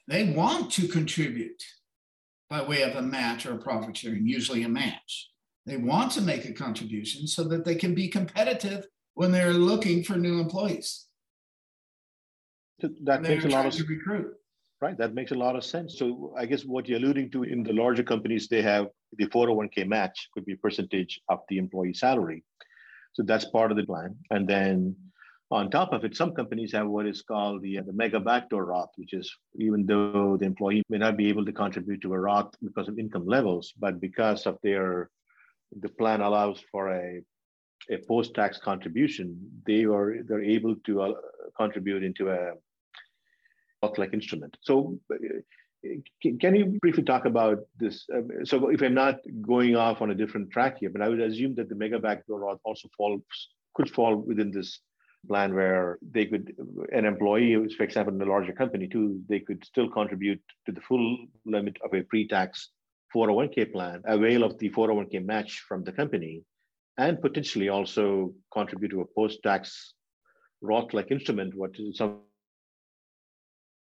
they 0.07 0.31
want 0.31 0.71
to 0.73 0.87
contribute 0.87 1.63
by 2.49 2.61
way 2.61 2.83
of 2.83 2.95
a 2.95 3.01
match 3.01 3.45
or 3.45 3.53
a 3.53 3.57
profit 3.57 3.97
sharing, 3.97 4.27
usually 4.27 4.63
a 4.63 4.69
match. 4.69 5.29
They 5.65 5.77
want 5.77 6.11
to 6.13 6.21
make 6.21 6.45
a 6.45 6.53
contribution 6.53 7.27
so 7.27 7.43
that 7.45 7.65
they 7.65 7.75
can 7.75 7.95
be 7.95 8.07
competitive 8.09 8.85
when 9.15 9.31
they're 9.31 9.53
looking 9.53 10.03
for 10.03 10.15
new 10.15 10.39
employees. 10.39 11.07
That 13.03 13.21
makes 13.21 13.45
a 13.45 13.49
lot 13.49 13.65
of 13.65 13.89
recruit. 13.89 14.33
Right, 14.81 14.97
that 14.97 15.13
makes 15.13 15.31
a 15.31 15.35
lot 15.35 15.55
of 15.55 15.63
sense. 15.63 15.97
So 15.97 16.33
I 16.37 16.45
guess 16.45 16.63
what 16.65 16.89
you're 16.89 16.99
alluding 16.99 17.31
to 17.31 17.43
in 17.43 17.63
the 17.63 17.71
larger 17.71 18.03
companies, 18.03 18.49
they 18.49 18.61
have 18.61 18.87
the 19.17 19.27
401k 19.27 19.87
match 19.87 20.27
could 20.33 20.43
be 20.45 20.53
a 20.53 20.57
percentage 20.57 21.21
of 21.29 21.39
the 21.47 21.57
employee 21.57 21.93
salary. 21.93 22.43
So 23.13 23.23
that's 23.23 23.45
part 23.45 23.71
of 23.71 23.77
the 23.77 23.85
plan. 23.85 24.17
And 24.29 24.45
then 24.45 24.95
on 25.53 25.69
top 25.69 25.93
of 25.93 26.03
it, 26.03 26.15
some 26.15 26.33
companies 26.33 26.71
have 26.73 26.87
what 26.87 27.05
is 27.05 27.21
called 27.21 27.61
the, 27.61 27.79
the 27.81 27.93
mega 27.93 28.19
backdoor 28.19 28.65
Roth, 28.65 28.91
which 28.95 29.13
is 29.13 29.33
even 29.55 29.85
though 29.85 30.37
the 30.37 30.45
employee 30.45 30.83
may 30.89 30.97
not 30.97 31.17
be 31.17 31.29
able 31.29 31.45
to 31.45 31.51
contribute 31.51 32.01
to 32.01 32.13
a 32.13 32.19
Roth 32.19 32.53
because 32.61 32.87
of 32.87 32.99
income 32.99 33.25
levels, 33.25 33.73
but 33.79 33.99
because 33.99 34.45
of 34.45 34.57
their 34.63 35.09
the 35.81 35.89
plan 35.89 36.21
allows 36.21 36.63
for 36.71 36.89
a 36.89 37.21
a 37.91 37.97
post-tax 38.07 38.59
contribution, 38.59 39.37
they 39.65 39.83
are 39.85 40.15
they're 40.25 40.43
able 40.43 40.75
to 40.85 41.01
uh, 41.01 41.13
contribute 41.57 42.03
into 42.03 42.29
a 42.29 42.53
Roth 43.81 43.97
like 43.97 44.13
instrument. 44.13 44.55
So, 44.61 44.97
uh, 45.11 45.17
can 46.39 46.55
you 46.55 46.77
briefly 46.81 47.03
talk 47.03 47.25
about 47.25 47.59
this? 47.77 48.05
Uh, 48.15 48.45
so, 48.45 48.69
if 48.69 48.81
I'm 48.81 48.93
not 48.93 49.19
going 49.41 49.75
off 49.75 50.01
on 50.01 50.11
a 50.11 50.15
different 50.15 50.51
track 50.51 50.77
here, 50.79 50.89
but 50.89 51.01
I 51.01 51.09
would 51.09 51.19
assume 51.19 51.55
that 51.55 51.67
the 51.67 51.75
mega 51.75 51.99
backdoor 51.99 52.39
Roth 52.39 52.61
also 52.63 52.87
falls 52.95 53.21
could 53.75 53.89
fall 53.89 54.15
within 54.15 54.51
this 54.51 54.79
plan 55.27 55.53
where 55.55 55.97
they 56.11 56.25
could 56.25 56.53
an 56.91 57.05
employee 57.05 57.55
for 57.77 57.83
example 57.83 58.13
in 58.13 58.21
a 58.21 58.25
larger 58.25 58.51
company 58.51 58.87
too 58.87 59.21
they 59.29 59.39
could 59.39 59.63
still 59.63 59.89
contribute 59.89 60.41
to 60.65 60.71
the 60.71 60.81
full 60.81 61.17
limit 61.45 61.77
of 61.85 61.93
a 61.93 62.01
pre-tax 62.03 62.71
401k 63.15 63.71
plan 63.71 64.01
avail 64.05 64.43
of 64.43 64.57
the 64.57 64.69
401k 64.69 65.23
match 65.23 65.63
from 65.67 65.83
the 65.83 65.91
company 65.91 66.43
and 66.97 67.21
potentially 67.21 67.69
also 67.69 68.33
contribute 68.51 68.89
to 68.89 69.01
a 69.01 69.05
post-tax 69.15 69.93
Roth-like 70.61 71.11
instrument, 71.11 71.53
what 71.55 71.77
in 71.77 71.93
some 71.93 72.19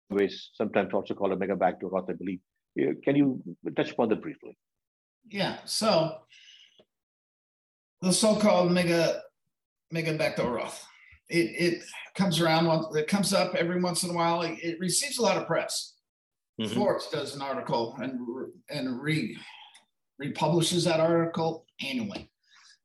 ways 0.10 0.52
sometimes 0.54 0.94
also 0.94 1.14
called 1.14 1.34
a 1.34 1.36
mega 1.36 1.56
backdoor 1.56 1.90
Roth, 1.90 2.10
I 2.10 2.14
believe. 2.14 2.40
Can 3.04 3.16
you 3.16 3.44
touch 3.76 3.92
upon 3.92 4.10
that 4.10 4.22
briefly? 4.22 4.58
Yeah. 5.30 5.58
So 5.66 6.18
the 8.02 8.14
so-called 8.14 8.72
mega 8.72 9.22
mega 9.92 10.14
backdoor 10.14 10.54
Roth, 10.54 10.86
it 11.32 11.76
it 11.76 11.84
comes 12.16 12.42
around. 12.42 12.68
once 12.68 12.96
It 12.96 13.08
comes 13.08 13.34
up 13.34 13.56
every 13.56 13.82
once 13.82 14.04
in 14.04 14.10
a 14.10 14.14
while. 14.14 14.42
It, 14.42 14.60
it 14.62 14.80
receives 14.80 15.18
a 15.18 15.24
lot 15.24 15.38
of 15.38 15.48
press. 15.48 15.96
Mm-hmm. 16.60 16.74
Forbes 16.74 17.08
does 17.10 17.36
an 17.36 17.42
article 17.42 17.98
and 18.00 18.20
and 18.70 19.02
re 19.02 19.38
republishes 20.20 20.84
that 20.84 21.00
article 21.00 21.66
annually 21.84 22.32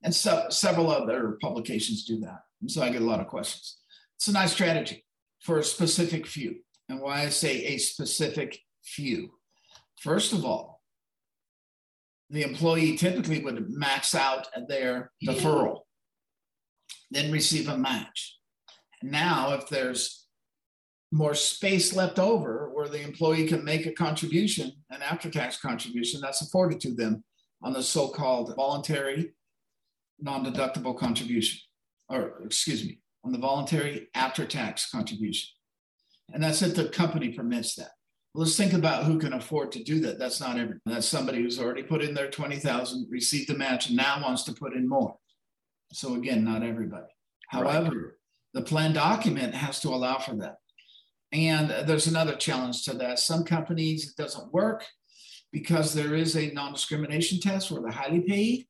and 0.03 0.15
so, 0.15 0.47
several 0.51 0.91
other 0.91 1.37
publications 1.43 2.05
do 2.05 2.21
that. 2.21 2.41
And 2.61 2.71
so 2.71 2.81
I 2.81 2.91
get 2.91 3.03
a 3.03 3.07
lot 3.07 3.21
of 3.21 3.27
questions. 3.27 3.79
It's 4.17 4.29
a 4.29 4.33
nice 4.33 4.53
strategy 4.53 5.05
for 5.41 5.59
a 5.59 5.65
specific 5.65 6.27
few. 6.27 6.61
And 6.89 7.01
why 7.01 7.23
I 7.23 7.29
say 7.29 7.65
a 7.65 7.79
specific 7.79 8.57
few. 8.85 9.31
First 10.01 10.33
of 10.33 10.45
all, 10.45 10.81
the 12.31 12.43
employee 12.43 12.97
typically 12.97 13.43
would 13.43 13.69
max 13.69 14.15
out 14.15 14.47
their 14.69 15.11
deferral, 15.27 15.81
then 17.11 17.33
receive 17.33 17.69
a 17.69 17.79
match. 17.79 18.39
Now, 19.03 19.55
if 19.55 19.69
there's 19.69 20.27
more 21.13 21.35
space 21.35 21.95
left 21.95 22.19
over 22.19 22.71
where 22.73 22.89
the 22.89 23.03
employee 23.03 23.47
can 23.47 23.65
make 23.65 23.87
a 23.87 23.93
contribution, 23.93 24.73
an 24.91 25.03
after 25.03 25.31
tax 25.31 25.59
contribution 25.61 26.21
that's 26.21 26.43
afforded 26.43 26.81
to 26.81 26.95
them 26.95 27.23
on 27.63 27.73
the 27.73 27.83
so 27.83 28.09
called 28.09 28.55
voluntary 28.57 29.33
non-deductible 30.21 30.99
contribution, 30.99 31.61
or 32.09 32.43
excuse 32.45 32.85
me, 32.85 33.01
on 33.25 33.33
the 33.33 33.39
voluntary 33.39 34.09
after-tax 34.15 34.91
contribution. 34.91 35.49
And 36.33 36.43
that's 36.43 36.63
if 36.63 36.75
the 36.75 36.89
company 36.89 37.31
permits 37.31 37.75
that. 37.77 37.91
Let's 38.35 38.57
think 38.57 38.73
about 38.73 39.05
who 39.05 39.19
can 39.19 39.33
afford 39.33 39.73
to 39.73 39.85
do 39.85 40.01
that. 40.01 40.19
That's 40.19 40.41
not 40.41 40.57
everyone. 40.57 40.81
That's 40.87 41.07
somebody 41.07 41.43
who's 41.43 41.59
already 41.59 41.83
put 41.83 42.03
in 42.03 42.15
their 42.15 42.31
20,000, 42.31 43.07
received 43.11 43.49
the 43.49 43.57
match, 43.57 43.89
and 43.89 43.97
now 43.97 44.23
wants 44.23 44.43
to 44.45 44.53
put 44.53 44.75
in 44.75 44.89
more. 44.89 45.17
So 45.93 46.15
again, 46.15 46.45
not 46.45 46.63
everybody. 46.63 47.07
However, 47.49 47.91
right. 47.91 48.13
the 48.55 48.63
plan 48.63 48.93
document 48.93 49.55
has 49.55 49.81
to 49.81 49.89
allow 49.89 50.19
for 50.19 50.35
that. 50.37 50.57
And 51.33 51.71
there's 51.89 52.07
another 52.07 52.37
challenge 52.37 52.85
to 52.85 52.95
that. 52.95 53.19
Some 53.19 53.45
companies 53.45 54.09
it 54.09 54.21
doesn't 54.21 54.53
work 54.53 54.85
because 55.53 55.95
there 55.95 56.15
is 56.15 56.37
a 56.37 56.53
non-discrimination 56.53 57.41
test 57.41 57.71
where 57.71 57.83
the 57.83 57.91
highly 57.91 58.21
paid 58.21 58.67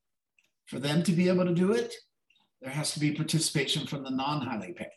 for 0.65 0.79
them 0.79 1.03
to 1.03 1.11
be 1.11 1.27
able 1.29 1.45
to 1.45 1.53
do 1.53 1.71
it, 1.71 1.93
there 2.61 2.71
has 2.71 2.91
to 2.91 2.99
be 2.99 3.11
participation 3.11 3.87
from 3.87 4.03
the 4.03 4.09
non-highly 4.09 4.73
paid. 4.73 4.87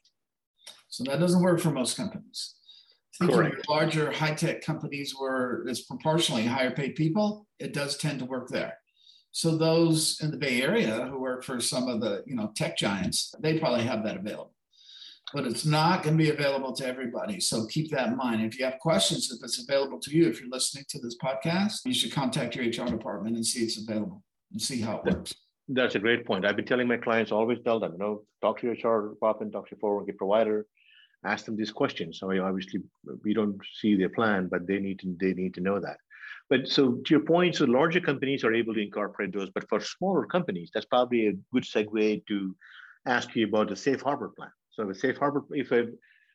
So 0.89 1.05
that 1.05 1.21
doesn't 1.21 1.43
work 1.43 1.61
for 1.61 1.71
most 1.71 1.97
companies. 1.97 2.55
Correct. 3.21 3.69
larger 3.69 4.11
high-tech 4.11 4.63
companies 4.63 5.15
where 5.19 5.63
it's 5.67 5.83
proportionally 5.83 6.47
higher 6.47 6.71
paid 6.71 6.95
people, 6.95 7.47
it 7.59 7.75
does 7.75 7.99
tend 7.99 8.19
to 8.21 8.25
work 8.25 8.49
there. 8.49 8.79
So 9.31 9.57
those 9.57 10.19
in 10.23 10.31
the 10.31 10.39
Bay 10.39 10.63
Area 10.63 11.07
who 11.11 11.20
for 11.43 11.61
some 11.61 11.89
of 11.89 12.01
the 12.01 12.23
you 12.27 12.35
know 12.35 12.53
tech 12.55 12.77
giants, 12.77 13.35
they 13.41 13.59
probably 13.59 13.85
have 13.85 14.05
that 14.05 14.17
available. 14.17 14.55
But 15.33 15.47
it's 15.47 15.65
not 15.65 16.03
going 16.03 16.19
to 16.19 16.25
be 16.25 16.31
available 16.31 16.73
to 16.75 16.87
everybody. 16.87 17.39
So 17.39 17.67
keep 17.67 17.91
that 17.93 18.09
in 18.09 18.17
mind. 18.17 18.43
If 18.43 18.59
you 18.59 18.65
have 18.65 18.81
questions, 18.81 19.31
if 19.31 19.45
it's 19.45 19.63
available 19.63 20.01
to 20.01 20.11
you, 20.11 20.29
if 20.29 20.41
you're 20.41 20.51
listening 20.51 20.85
to 20.89 20.99
this 20.99 21.17
podcast, 21.23 21.85
you 21.85 21.95
should 21.95 22.13
contact 22.13 22.57
your 22.57 22.65
HR 22.65 22.91
department 22.91 23.37
and 23.37 23.47
see 23.47 23.61
if 23.61 23.69
it's 23.69 23.89
available 23.89 24.25
and 24.51 24.61
see 24.61 24.81
how 24.81 24.97
it 24.97 25.05
works. 25.05 25.33
That's 25.69 25.95
a 25.95 26.01
great 26.01 26.27
point. 26.27 26.45
I've 26.45 26.57
been 26.57 26.65
telling 26.65 26.89
my 26.89 26.97
clients, 26.97 27.31
always 27.31 27.59
tell 27.65 27.79
them, 27.79 27.93
you 27.93 27.99
know, 27.99 28.25
talk 28.43 28.61
to 28.61 28.67
your 28.67 28.75
HR 28.75 29.11
department, 29.11 29.53
talk 29.53 29.69
to 29.69 29.77
your 29.81 30.03
401k 30.03 30.17
provider, 30.17 30.67
ask 31.25 31.45
them 31.45 31.57
these 31.57 31.71
questions. 31.71 32.19
So 32.19 32.31
obviously 32.45 32.81
we 33.23 33.35
don't 33.35 33.57
see 33.81 33.95
their 33.95 34.09
plan, 34.09 34.49
but 34.49 34.67
they 34.67 34.81
need 34.81 34.99
to 35.01 35.17
they 35.21 35.33
need 35.33 35.55
to 35.55 35.61
know 35.61 35.79
that. 35.79 35.99
But 36.51 36.67
so 36.67 36.95
to 36.95 37.15
your 37.15 37.25
point, 37.25 37.57
so 37.57 37.65
larger 37.65 38.01
companies 38.01 38.43
are 38.43 38.53
able 38.53 38.75
to 38.75 38.83
incorporate 38.83 39.33
those, 39.33 39.51
but 39.51 39.69
for 39.69 39.81
smaller 39.81 40.27
companies, 40.27 40.71
that's 40.75 40.87
probably 40.87 41.29
a 41.29 41.33
good 41.53 41.63
segue 41.63 42.27
to 42.27 42.57
ask 43.07 43.35
you 43.37 43.47
about 43.47 43.69
the 43.69 43.77
safe 43.77 44.03
harbor 44.03 44.33
plan. 44.37 44.51
So 44.73 44.91
a 44.91 44.95
safe 44.95 45.17
harbor, 45.17 45.45
if 45.53 45.71
a 45.71 45.87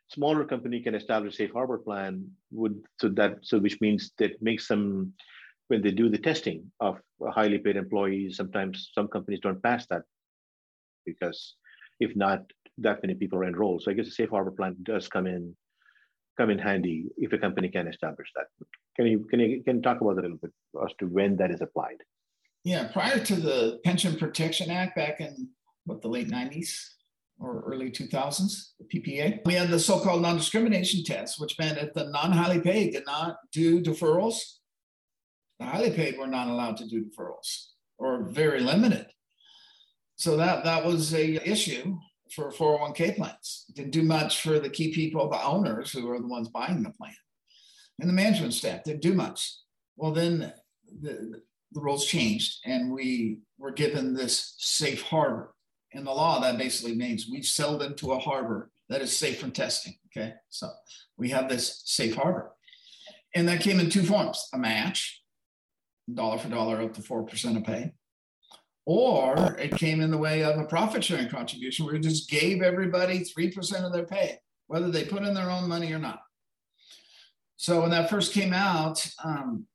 smaller 0.07 0.45
company 0.45 0.81
can 0.81 0.95
establish 0.95 1.34
a 1.34 1.36
safe 1.36 1.51
harbor 1.51 1.79
plan, 1.79 2.25
would 2.51 2.81
so 3.00 3.10
that 3.10 3.39
so 3.41 3.60
which 3.60 3.81
means 3.81 4.12
that 4.17 4.41
makes 4.41 4.67
them 4.69 5.13
when 5.67 5.81
they 5.81 5.91
do 5.91 6.10
the 6.10 6.17
testing 6.17 6.72
of 6.79 7.00
highly 7.31 7.57
paid 7.57 7.75
employees, 7.75 8.38
sometimes 8.38 8.91
some 8.93 9.07
companies 9.07 9.39
don't 9.41 9.62
pass 9.63 9.86
that 9.88 10.03
because 11.05 11.55
if 12.00 12.15
not 12.15 12.43
that 12.77 13.01
many 13.01 13.15
people 13.15 13.39
are 13.39 13.45
enrolled. 13.45 13.81
So 13.81 13.91
I 13.91 13.93
guess 13.93 14.07
a 14.07 14.12
safe 14.12 14.29
harbor 14.29 14.51
plan 14.51 14.75
does 14.84 15.07
come 15.07 15.27
in 15.27 15.55
come 16.38 16.50
in 16.50 16.60
handy 16.60 17.05
if 17.17 17.34
a 17.34 17.38
company 17.38 17.69
can 17.69 17.88
establish 17.88 18.31
that. 18.36 18.48
Can 18.95 19.07
you 19.07 19.19
can 19.29 19.39
you 19.39 19.63
can 19.63 19.77
you 19.77 19.81
talk 19.81 20.01
about 20.01 20.15
that 20.15 20.21
a 20.21 20.29
little 20.29 20.37
bit 20.37 20.51
as 20.83 20.93
to 20.99 21.05
when 21.07 21.35
that 21.37 21.51
is 21.51 21.61
applied? 21.61 21.97
Yeah, 22.63 22.87
prior 22.91 23.19
to 23.19 23.35
the 23.35 23.79
Pension 23.83 24.15
Protection 24.15 24.71
Act 24.71 24.95
back 24.95 25.21
in 25.21 25.49
what 25.85 26.01
the 26.01 26.07
late 26.07 26.29
90s 26.29 26.89
or 27.39 27.63
early 27.67 27.91
2000s, 27.91 28.69
the 28.79 28.85
PPA, 28.85 29.41
we 29.45 29.53
had 29.53 29.69
the 29.69 29.79
so-called 29.79 30.21
non-discrimination 30.21 31.03
test, 31.03 31.39
which 31.39 31.59
meant 31.59 31.77
if 31.77 31.93
the 31.93 32.05
non-highly 32.05 32.61
paid 32.61 32.93
did 32.93 33.05
not 33.05 33.35
do 33.51 33.83
deferrals 33.83 34.39
the 35.59 35.65
highly 35.65 35.91
paid 35.91 36.17
were 36.17 36.27
not 36.27 36.47
allowed 36.47 36.77
to 36.77 36.87
do 36.87 37.05
deferrals 37.05 37.67
or 37.97 38.23
very 38.23 38.59
limited. 38.59 39.07
So 40.17 40.37
that 40.37 40.63
that 40.65 40.85
was 40.85 41.13
a 41.13 41.35
issue 41.49 41.97
for 42.31 42.51
401k 42.51 43.15
plans. 43.15 43.65
Didn't 43.73 43.91
do 43.91 44.03
much 44.03 44.41
for 44.41 44.59
the 44.59 44.69
key 44.69 44.93
people, 44.93 45.29
the 45.29 45.43
owners 45.43 45.91
who 45.91 46.09
are 46.09 46.19
the 46.19 46.27
ones 46.27 46.49
buying 46.49 46.83
the 46.83 46.91
plan. 46.91 47.13
And 47.99 48.09
the 48.09 48.13
management 48.13 48.53
staff 48.53 48.83
didn't 48.83 49.01
do 49.01 49.13
much. 49.13 49.55
Well, 49.95 50.11
then 50.11 50.53
the, 51.01 51.41
the 51.71 51.81
rules 51.81 52.05
changed 52.05 52.59
and 52.65 52.91
we 52.91 53.39
were 53.57 53.71
given 53.71 54.13
this 54.13 54.55
safe 54.57 55.01
harbor. 55.03 55.53
In 55.91 56.03
the 56.03 56.11
law, 56.11 56.41
that 56.41 56.57
basically 56.57 56.95
means 56.95 57.27
we've 57.29 57.45
sailed 57.45 57.81
into 57.81 58.11
a 58.11 58.19
harbor 58.19 58.69
that 58.89 59.01
is 59.01 59.15
safe 59.15 59.39
from 59.39 59.51
testing. 59.51 59.95
Okay. 60.07 60.33
So 60.49 60.69
we 61.17 61.29
have 61.29 61.49
this 61.49 61.81
safe 61.85 62.15
harbor. 62.15 62.51
And 63.33 63.47
that 63.47 63.61
came 63.61 63.79
in 63.79 63.89
two 63.89 64.03
forms 64.03 64.49
a 64.53 64.57
match 64.57 65.21
dollar 66.13 66.37
for 66.37 66.49
dollar 66.49 66.81
up 66.81 66.93
to 66.93 67.01
4% 67.01 67.57
of 67.57 67.63
pay. 67.63 67.91
Or 68.85 69.55
it 69.59 69.75
came 69.75 70.01
in 70.01 70.11
the 70.11 70.17
way 70.17 70.43
of 70.43 70.59
a 70.59 70.65
profit 70.65 71.03
sharing 71.03 71.27
contribution 71.27 71.85
where 71.85 71.95
it 71.95 72.03
just 72.03 72.29
gave 72.29 72.61
everybody 72.61 73.21
3% 73.21 73.83
of 73.83 73.91
their 73.91 74.05
pay, 74.05 74.37
whether 74.67 74.91
they 74.91 75.05
put 75.05 75.23
in 75.23 75.33
their 75.33 75.49
own 75.49 75.67
money 75.67 75.91
or 75.91 75.97
not. 75.97 76.19
So 77.57 77.81
when 77.81 77.91
that 77.91 78.09
first 78.09 78.33
came 78.33 78.53
out, 78.53 79.05
um, 79.24 79.65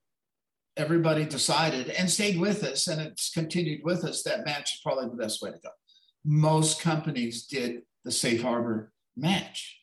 everybody 0.76 1.24
decided 1.24 1.88
and 1.90 2.10
stayed 2.10 2.38
with 2.38 2.62
us, 2.62 2.88
and 2.88 3.00
it's 3.00 3.30
continued 3.30 3.80
with 3.84 4.04
us 4.04 4.22
that 4.22 4.44
match 4.44 4.74
is 4.74 4.80
probably 4.82 5.08
the 5.08 5.22
best 5.22 5.42
way 5.42 5.50
to 5.50 5.58
go. 5.58 5.70
most 6.24 6.80
companies 6.80 7.46
did 7.46 7.82
the 8.04 8.12
safe 8.12 8.42
harbor 8.42 8.92
match. 9.16 9.80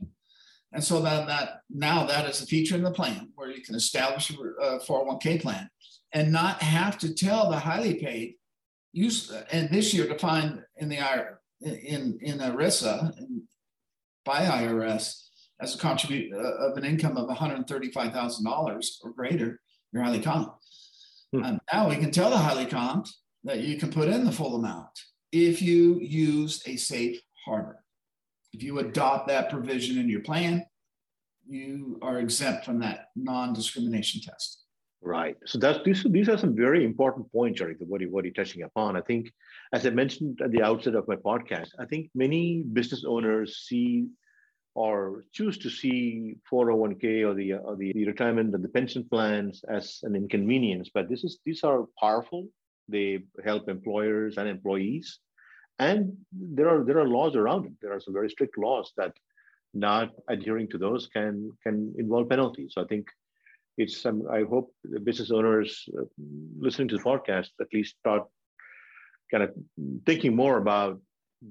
And 0.73 0.83
so 0.83 1.01
that, 1.01 1.27
that 1.27 1.61
now 1.69 2.05
that 2.05 2.29
is 2.29 2.41
a 2.41 2.45
feature 2.45 2.75
in 2.75 2.83
the 2.83 2.91
plan 2.91 3.29
where 3.35 3.49
you 3.49 3.63
can 3.63 3.75
establish 3.75 4.29
a 4.29 4.79
401k 4.79 5.41
plan 5.41 5.69
and 6.11 6.31
not 6.31 6.61
have 6.61 6.97
to 6.99 7.13
tell 7.13 7.49
the 7.49 7.57
highly 7.57 7.95
paid 7.95 8.35
use 8.93 9.31
and 9.51 9.69
this 9.69 9.93
year 9.93 10.07
defined 10.07 10.63
in 10.77 10.89
the 10.89 10.97
in 11.61 12.17
in 12.21 12.39
ERISA 12.39 13.13
by 14.25 14.39
IRS 14.41 15.26
as 15.59 15.75
a 15.75 15.77
contribute 15.77 16.33
uh, 16.33 16.69
of 16.69 16.77
an 16.77 16.85
income 16.85 17.17
of 17.17 17.27
$135,000 17.29 18.87
or 19.03 19.11
greater, 19.11 19.59
you're 19.91 20.03
highly 20.03 20.19
comped. 20.19 20.53
Hmm. 21.33 21.43
And 21.43 21.59
now 21.73 21.89
we 21.89 21.97
can 21.97 22.11
tell 22.11 22.29
the 22.29 22.37
highly 22.37 22.65
comped 22.65 23.09
that 23.43 23.59
you 23.59 23.77
can 23.77 23.91
put 23.91 24.09
in 24.09 24.25
the 24.25 24.31
full 24.31 24.55
amount 24.55 24.89
if 25.31 25.61
you 25.61 25.99
use 25.99 26.61
a 26.65 26.75
safe 26.77 27.19
harbor. 27.45 27.83
If 28.53 28.63
you 28.63 28.79
adopt 28.79 29.27
that 29.27 29.49
provision 29.49 29.97
in 29.97 30.09
your 30.09 30.21
plan, 30.21 30.65
you 31.47 31.99
are 32.01 32.19
exempt 32.19 32.65
from 32.65 32.79
that 32.79 33.07
non-discrimination 33.15 34.21
test. 34.21 34.63
Right. 35.01 35.37
So 35.45 35.59
that's 35.59 35.79
these, 35.85 36.03
these 36.09 36.27
are 36.27 36.37
some 36.37 36.55
very 36.55 36.83
important 36.83 37.31
points, 37.31 37.61
Eric, 37.61 37.77
what, 37.79 38.01
you, 38.01 38.09
what 38.09 38.25
you're 38.25 38.33
touching 38.33 38.63
upon. 38.63 38.97
I 38.97 39.01
think, 39.01 39.31
as 39.71 39.85
I 39.85 39.91
mentioned 39.91 40.41
at 40.43 40.51
the 40.51 40.63
outset 40.63 40.95
of 40.95 41.07
my 41.07 41.15
podcast, 41.15 41.69
I 41.79 41.85
think 41.85 42.09
many 42.15 42.63
business 42.63 43.05
owners 43.07 43.63
see 43.67 44.07
or 44.77 45.23
choose 45.33 45.57
to 45.57 45.71
see 45.71 46.35
401k 46.51 47.27
or 47.27 47.33
the 47.33 47.53
or 47.53 47.75
the, 47.75 47.91
the 47.93 48.05
retirement 48.05 48.53
and 48.53 48.63
the 48.63 48.69
pension 48.69 49.03
plans 49.09 49.63
as 49.67 49.99
an 50.03 50.15
inconvenience. 50.15 50.91
But 50.93 51.09
this 51.09 51.23
is 51.23 51.39
these 51.43 51.63
are 51.63 51.85
powerful. 51.99 52.47
They 52.87 53.23
help 53.43 53.69
employers 53.69 54.37
and 54.37 54.47
employees, 54.47 55.17
and 55.79 56.15
there 56.31 56.69
are 56.69 56.83
there 56.85 56.99
are 56.99 57.07
laws 57.07 57.35
around 57.35 57.65
it. 57.65 57.73
There 57.81 57.91
are 57.91 57.99
some 57.99 58.13
very 58.13 58.29
strict 58.29 58.55
laws 58.55 58.93
that 58.97 59.13
not 59.73 60.11
adhering 60.29 60.69
to 60.69 60.77
those 60.77 61.07
can 61.07 61.51
can 61.63 61.95
involve 61.97 62.29
penalties. 62.29 62.73
So 62.75 62.83
I 62.83 62.85
think 62.85 63.07
it's 63.79 63.97
some. 63.99 64.27
I 64.31 64.43
hope 64.43 64.71
the 64.83 64.99
business 64.99 65.31
owners 65.31 65.89
uh, 65.97 66.03
listening 66.59 66.89
to 66.89 66.97
the 66.97 67.03
podcast 67.03 67.49
at 67.59 67.73
least 67.73 67.95
start 67.97 68.25
kind 69.31 69.43
of 69.43 69.49
thinking 70.05 70.35
more 70.35 70.57
about 70.59 71.01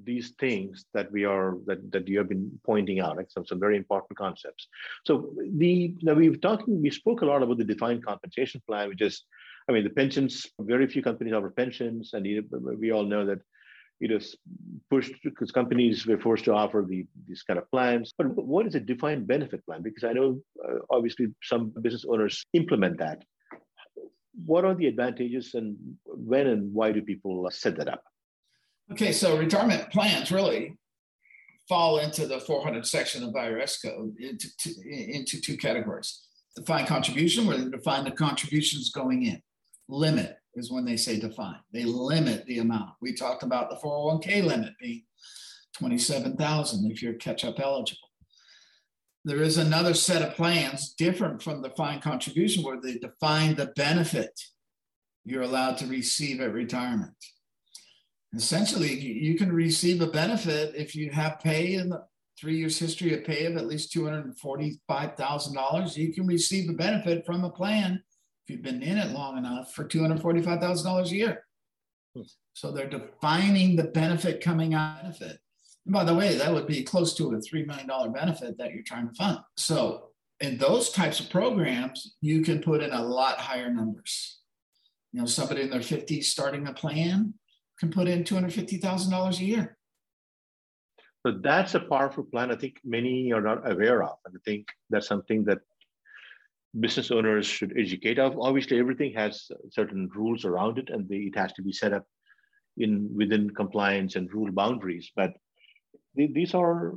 these 0.05 0.31
things 0.41 0.85
that 0.95 1.11
we 1.13 1.25
are 1.25 1.57
that, 1.67 1.93
that 1.93 2.09
you 2.09 2.19
have 2.19 2.29
been 2.29 2.51
pointing 2.65 3.01
out 3.01 3.19
some, 3.29 3.47
some 3.47 3.61
very 3.61 3.77
important 3.77 4.19
concepts 4.19 4.69
so 5.05 5.33
the 5.55 5.95
now 6.03 6.15
we've 6.15 6.41
talking 6.41 6.83
we 6.83 6.91
spoke 6.91 7.23
a 7.23 7.27
lot 7.27 7.43
about 7.43 7.59
the 7.59 7.65
defined 7.65 8.05
compensation 8.05 8.61
plan 8.67 8.89
which 8.89 9.01
is 9.01 9.25
i 9.69 9.73
mean 9.73 9.85
the 9.85 9.91
pensions 9.91 10.47
very 10.61 10.87
few 10.87 11.03
companies 11.03 11.33
offer 11.33 11.51
pensions 11.51 12.11
and 12.15 12.27
we 12.79 12.91
all 12.91 13.05
know 13.05 13.25
that 13.25 13.39
it 14.01 14.11
is 14.11 14.37
pushed 14.91 15.15
because 15.25 15.51
companies 15.51 16.07
were 16.07 16.19
forced 16.19 16.45
to 16.45 16.53
offer 16.53 16.85
the, 16.87 17.07
these 17.27 17.43
kind 17.43 17.59
of 17.59 17.71
plans. 17.71 18.13
But 18.17 18.29
what 18.37 18.67
is 18.67 18.75
a 18.75 18.81
defined 18.81 19.27
benefit 19.27 19.65
plan? 19.65 19.83
Because 19.83 20.05
I 20.05 20.13
know 20.13 20.41
uh, 20.63 20.79
obviously 20.91 21.29
some 21.43 21.73
business 21.81 22.05
owners 22.09 22.45
implement 22.53 22.99
that. 22.99 23.23
What 24.45 24.67
are 24.67 24.75
the 24.75 24.87
advantages 24.87 25.55
and 25.55 25.77
when 26.05 26.47
and 26.47 26.75
why 26.75 26.93
do 26.93 27.01
people 27.01 27.49
set 27.51 27.77
that 27.79 27.89
up? 27.89 28.03
Okay, 28.93 29.13
so 29.13 29.37
retirement 29.37 29.91
plans 29.91 30.31
really 30.31 30.77
fall 31.69 31.99
into 31.99 32.27
the 32.27 32.39
400 32.39 32.87
section 32.87 33.25
of 33.25 33.35
IRS 33.35 33.83
code 33.83 34.15
into, 34.21 34.49
into 34.87 35.41
two 35.41 35.57
categories. 35.57 36.23
The 36.55 36.63
defined 36.63 36.87
contribution, 36.87 37.47
where 37.47 37.59
they 37.59 37.69
define 37.69 38.05
the 38.05 38.13
contributions 38.13 38.91
going 38.91 39.25
in. 39.25 39.43
Limit, 39.89 40.37
is 40.55 40.71
when 40.71 40.85
they 40.85 40.97
say 40.97 41.19
define. 41.19 41.59
They 41.73 41.85
limit 41.85 42.47
the 42.47 42.61
amount. 42.61 42.91
We 43.03 43.13
talked 43.13 43.43
about 43.43 43.71
the 43.71 43.77
401k 43.77 44.45
limit 44.45 44.73
being 44.81 45.03
27,000 45.75 46.91
if 46.91 47.03
you're 47.03 47.15
catch 47.15 47.45
up 47.45 47.61
eligible. 47.61 48.01
There 49.25 49.43
is 49.43 49.59
another 49.59 49.93
set 49.93 50.23
of 50.23 50.35
plans 50.35 50.95
different 50.95 51.43
from 51.43 51.61
the 51.61 51.69
defined 51.69 52.03
contribution 52.03 52.63
where 52.63 52.81
they 52.81 52.95
define 52.99 53.57
the 53.57 53.73
benefit 53.77 54.31
you're 55.25 55.43
allowed 55.43 55.77
to 55.79 55.87
receive 55.87 56.41
at 56.41 56.53
retirement. 56.53 57.17
Essentially, 58.37 58.95
you 58.95 59.37
can 59.37 59.51
receive 59.51 60.03
a 60.03 60.07
benefit 60.07 60.75
if 60.77 60.95
you 60.95 61.11
have 61.11 61.41
pay 61.41 61.75
in 61.75 61.89
the 61.89 62.05
three 62.39 62.59
years 62.59 62.79
history 62.79 63.15
of 63.15 63.25
pay 63.25 63.47
of 63.47 63.57
at 63.57 63.67
least 63.67 63.95
$245,000. 63.95 65.97
You 65.97 66.13
can 66.13 66.27
receive 66.27 66.69
a 66.69 66.75
benefit 66.75 67.25
from 67.25 67.45
a 67.45 67.51
plan 67.51 68.03
if 68.45 68.51
you've 68.51 68.63
been 68.63 68.83
in 68.83 68.99
it 68.99 69.13
long 69.13 69.39
enough 69.39 69.73
for 69.73 69.85
$245,000 69.85 71.11
a 71.11 71.17
year. 71.17 71.45
So 72.53 72.71
they're 72.71 72.89
defining 72.89 73.77
the 73.77 73.85
benefit 73.85 74.43
coming 74.43 74.75
out 74.75 75.05
of 75.05 75.21
it. 75.23 75.39
And 75.87 75.93
by 75.93 76.05
the 76.05 76.15
way, 76.15 76.37
that 76.37 76.53
would 76.53 76.67
be 76.67 76.83
close 76.83 77.15
to 77.15 77.33
a 77.33 77.37
$3 77.37 77.67
million 77.67 78.13
benefit 78.13 78.59
that 78.59 78.73
you're 78.73 78.83
trying 78.83 79.09
to 79.09 79.15
fund. 79.15 79.39
So 79.57 80.09
in 80.41 80.59
those 80.59 80.91
types 80.91 81.21
of 81.21 81.31
programs, 81.31 82.17
you 82.21 82.43
can 82.43 82.63
put 82.63 82.83
in 82.83 82.93
a 82.93 83.03
lot 83.03 83.39
higher 83.39 83.71
numbers. 83.71 84.41
You 85.13 85.21
know, 85.21 85.27
somebody 85.27 85.63
in 85.63 85.71
their 85.71 85.81
50s 85.81 86.25
starting 86.25 86.67
a 86.67 86.73
plan 86.73 87.35
can 87.79 87.91
put 87.91 88.09
in 88.09 88.25
$250,000 88.25 89.41
a 89.41 89.45
year. 89.45 89.77
So 91.27 91.33
that's 91.43 91.75
a 91.75 91.81
powerful 91.81 92.25
plan. 92.25 92.53
I 92.53 92.57
think 92.57 92.79
many 92.85 93.33
are 93.33 93.41
not 93.41 93.71
aware 93.71 94.03
of. 94.05 94.17
And 94.25 94.37
I 94.37 94.41
think 94.45 94.69
that's 94.91 95.09
something 95.09 95.45
that 95.45 95.59
business 96.79 97.11
owners 97.11 97.47
should 97.47 97.75
educate. 97.77 98.19
Of. 98.19 98.39
Obviously, 98.39 98.79
everything 98.79 99.13
has 99.15 99.51
certain 99.71 100.09
rules 100.15 100.45
around 100.45 100.79
it, 100.79 100.91
and 100.91 101.11
it 101.11 101.37
has 101.37 101.53
to 101.55 101.63
be 101.63 101.73
set 101.73 101.93
up 101.93 102.07
in 102.77 103.09
within 103.15 103.51
compliance 103.51 104.17
and 104.17 104.33
rule 104.33 104.53
boundaries. 104.53 105.11
But 105.17 105.33
these 106.15 106.55
are 106.55 106.95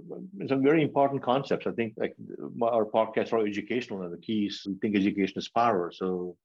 some 0.47 0.63
very 0.63 0.83
important 0.83 1.23
concepts. 1.23 1.65
I 1.67 1.71
think 1.71 1.93
like 1.97 2.15
our 2.61 2.85
podcasts 2.85 3.33
are 3.33 3.45
educational, 3.45 4.03
and 4.03 4.13
the 4.13 4.17
keys. 4.17 4.61
We 4.65 4.75
think 4.75 4.95
education 4.95 5.37
is 5.37 5.49
power. 5.49 5.91
So 5.91 6.37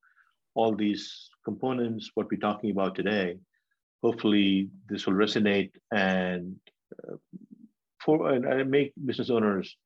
all 0.54 0.74
these 0.74 1.28
components, 1.44 2.10
what 2.14 2.28
we're 2.30 2.38
talking 2.40 2.70
about 2.70 2.94
today, 2.94 3.38
hopefully 4.04 4.68
this 4.88 5.06
will 5.06 5.14
resonate 5.14 5.72
and 5.90 6.56
uh, 7.02 7.16
for 8.04 8.30
and 8.30 8.70
make 8.70 8.92
business 9.06 9.30
owners 9.30 9.76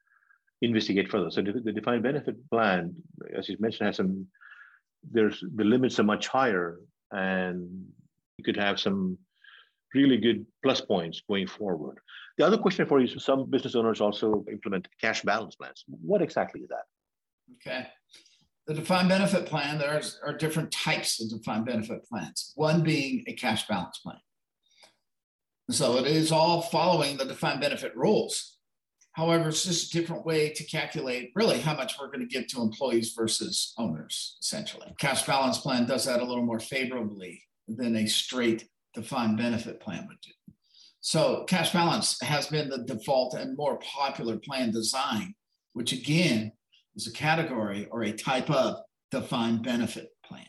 investigate 0.60 1.08
further. 1.08 1.30
So 1.30 1.40
the 1.40 1.72
defined 1.72 2.02
benefit 2.02 2.36
plan, 2.50 2.94
as 3.38 3.48
you 3.48 3.56
mentioned, 3.60 3.86
has 3.86 3.96
some. 3.96 4.26
There's 5.08 5.38
the 5.58 5.64
limits 5.74 6.00
are 6.00 6.10
much 6.14 6.26
higher, 6.26 6.80
and 7.12 7.60
you 8.36 8.44
could 8.44 8.56
have 8.56 8.80
some 8.80 9.16
really 9.94 10.18
good 10.18 10.44
plus 10.64 10.80
points 10.80 11.22
going 11.30 11.46
forward. 11.46 11.98
The 12.36 12.44
other 12.46 12.58
question 12.58 12.86
for 12.86 12.98
you 13.00 13.06
is 13.06 13.24
some 13.24 13.48
business 13.48 13.76
owners 13.76 14.00
also 14.00 14.44
implement 14.50 14.88
cash 15.00 15.22
balance 15.22 15.54
plans. 15.54 15.84
What 15.86 16.20
exactly 16.20 16.60
is 16.62 16.68
that? 16.68 16.86
Okay. 17.54 17.86
The 18.68 18.74
defined 18.74 19.08
benefit 19.08 19.46
plan, 19.46 19.78
there 19.78 19.98
are 20.22 20.36
different 20.36 20.70
types 20.70 21.22
of 21.22 21.30
defined 21.30 21.64
benefit 21.64 22.04
plans, 22.04 22.52
one 22.54 22.82
being 22.82 23.24
a 23.26 23.32
cash 23.32 23.66
balance 23.66 23.98
plan. 24.04 24.18
So 25.70 25.96
it 25.96 26.06
is 26.06 26.30
all 26.30 26.60
following 26.60 27.16
the 27.16 27.24
defined 27.24 27.62
benefit 27.62 27.96
rules. 27.96 28.58
However, 29.12 29.48
it's 29.48 29.64
just 29.64 29.88
a 29.94 29.98
different 29.98 30.26
way 30.26 30.50
to 30.50 30.64
calculate 30.64 31.32
really 31.34 31.60
how 31.60 31.74
much 31.74 31.98
we're 31.98 32.08
going 32.08 32.20
to 32.20 32.26
give 32.26 32.46
to 32.48 32.60
employees 32.60 33.14
versus 33.16 33.72
owners, 33.78 34.36
essentially. 34.42 34.94
Cash 34.98 35.24
balance 35.24 35.56
plan 35.58 35.86
does 35.86 36.04
that 36.04 36.20
a 36.20 36.24
little 36.24 36.44
more 36.44 36.60
favorably 36.60 37.42
than 37.68 37.96
a 37.96 38.06
straight 38.06 38.68
defined 38.92 39.38
benefit 39.38 39.80
plan 39.80 40.06
would 40.08 40.20
do. 40.20 40.52
So, 41.00 41.44
cash 41.44 41.72
balance 41.72 42.20
has 42.20 42.48
been 42.48 42.68
the 42.68 42.84
default 42.84 43.32
and 43.32 43.56
more 43.56 43.78
popular 43.78 44.36
plan 44.36 44.72
design, 44.72 45.34
which 45.72 45.92
again 45.92 46.52
is 46.98 47.06
a 47.06 47.12
category 47.12 47.86
or 47.90 48.02
a 48.02 48.12
type 48.12 48.50
of 48.50 48.80
defined 49.10 49.62
benefit 49.62 50.10
plan. 50.24 50.44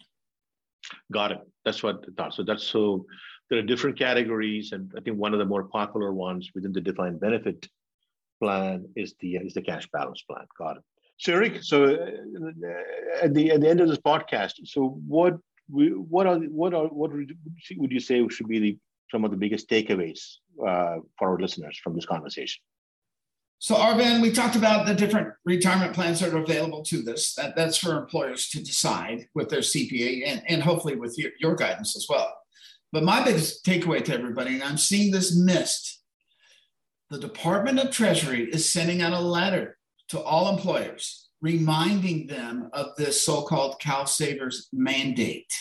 Got 1.11 1.31
it. 1.31 1.39
That's 1.65 1.83
what 1.83 2.03
I 2.07 2.11
thought. 2.17 2.33
So 2.33 2.43
that's 2.43 2.63
so 2.63 3.05
there 3.49 3.59
are 3.59 3.63
different 3.63 3.97
categories, 3.97 4.71
and 4.71 4.91
I 4.97 5.01
think 5.01 5.17
one 5.17 5.33
of 5.33 5.39
the 5.39 5.45
more 5.45 5.63
popular 5.63 6.13
ones 6.13 6.51
within 6.53 6.73
the 6.73 6.81
defined 6.81 7.19
benefit 7.19 7.67
plan 8.41 8.87
is 8.95 9.15
the 9.19 9.35
is 9.35 9.53
the 9.53 9.61
cash 9.61 9.87
balance 9.91 10.21
plan. 10.23 10.45
Got 10.57 10.77
it. 10.77 10.83
So 11.17 11.33
Eric, 11.33 11.63
so 11.63 11.85
uh, 11.85 13.23
at 13.23 13.33
the 13.33 13.51
at 13.51 13.61
the 13.61 13.69
end 13.69 13.81
of 13.81 13.89
this 13.89 13.99
podcast, 13.99 14.53
so 14.65 14.99
what 15.07 15.37
we 15.69 15.89
what 15.89 16.25
are 16.27 16.37
what 16.37 16.73
are 16.73 16.87
what 16.87 17.11
would 17.11 17.91
you 17.91 17.99
say 17.99 18.27
should 18.29 18.47
be 18.47 18.59
the 18.59 18.77
some 19.11 19.25
of 19.25 19.31
the 19.31 19.37
biggest 19.37 19.69
takeaways 19.69 20.37
uh, 20.65 20.97
for 21.17 21.29
our 21.29 21.39
listeners 21.39 21.79
from 21.83 21.95
this 21.95 22.05
conversation? 22.05 22.61
So 23.61 23.75
Arvind, 23.75 24.21
we 24.21 24.31
talked 24.31 24.55
about 24.55 24.87
the 24.87 24.95
different 24.95 25.33
retirement 25.43 25.93
plans 25.93 26.21
that 26.21 26.33
are 26.33 26.41
available 26.41 26.81
to 26.85 27.01
this. 27.01 27.35
That, 27.35 27.57
that's 27.57 27.77
for 27.77 27.97
employers 27.97 28.47
to 28.49 28.63
decide 28.63 29.27
with 29.35 29.49
their 29.49 29.59
CPA 29.59 30.23
and, 30.25 30.41
and 30.47 30.63
hopefully 30.63 30.95
with 30.95 31.17
your, 31.17 31.31
your 31.39 31.55
guidance 31.55 31.95
as 31.97 32.07
well. 32.09 32.33
But 32.93 33.03
my 33.03 33.23
biggest 33.23 33.65
takeaway 33.65 34.03
to 34.05 34.13
everybody, 34.13 34.55
and 34.55 34.63
I'm 34.63 34.77
seeing 34.77 35.11
this 35.11 35.35
missed 35.35 35.97
the 37.09 37.19
Department 37.19 37.79
of 37.79 37.91
Treasury 37.91 38.43
is 38.51 38.71
sending 38.71 39.01
out 39.01 39.13
a 39.13 39.19
letter 39.19 39.77
to 40.09 40.21
all 40.21 40.55
employers 40.55 41.29
reminding 41.41 42.27
them 42.27 42.69
of 42.73 42.87
this 42.97 43.23
so 43.23 43.41
called 43.41 43.79
CalSavers 43.81 44.65
mandate. 44.73 45.51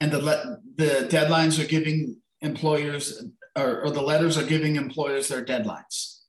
And 0.00 0.10
the, 0.10 0.58
the 0.76 1.06
deadlines 1.08 1.62
are 1.62 1.68
giving 1.68 2.16
employers 2.40 3.24
or, 3.56 3.82
or 3.82 3.90
the 3.90 4.02
letters 4.02 4.38
are 4.38 4.44
giving 4.44 4.76
employers 4.76 5.28
their 5.28 5.44
deadlines. 5.44 6.21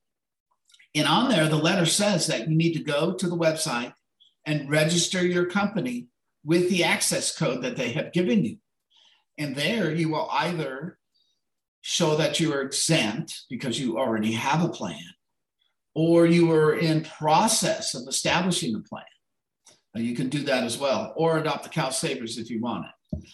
And 0.95 1.08
on 1.08 1.29
there, 1.29 1.47
the 1.47 1.56
letter 1.56 1.86
says 1.86 2.27
that 2.27 2.47
you 2.47 2.56
need 2.56 2.73
to 2.73 2.84
go 2.84 3.13
to 3.13 3.27
the 3.27 3.38
website 3.38 3.93
and 4.45 4.69
register 4.69 5.25
your 5.25 5.45
company 5.45 6.08
with 6.43 6.69
the 6.69 6.84
access 6.84 7.36
code 7.36 7.63
that 7.63 7.77
they 7.77 7.91
have 7.93 8.13
given 8.13 8.43
you. 8.43 8.58
And 9.38 9.56
there 9.56 9.91
you 9.91 10.10
will 10.10 10.29
either 10.32 10.99
show 11.82 12.15
that 12.15 12.39
you 12.39 12.53
are 12.53 12.62
exempt 12.62 13.43
because 13.49 13.79
you 13.79 13.97
already 13.97 14.34
have 14.34 14.63
a 14.63 14.69
plan, 14.69 15.03
or 15.95 16.25
you 16.25 16.51
are 16.51 16.75
in 16.75 17.03
process 17.03 17.93
of 17.95 18.08
establishing 18.08 18.75
a 18.75 18.79
plan. 18.79 19.03
you 19.95 20.15
can 20.15 20.29
do 20.29 20.43
that 20.43 20.63
as 20.63 20.77
well, 20.77 21.13
or 21.15 21.38
adopt 21.38 21.63
the 21.63 21.69
CalSavers 21.69 22.38
if 22.38 22.49
you 22.49 22.62
want 22.62 22.86
it. 22.86 23.27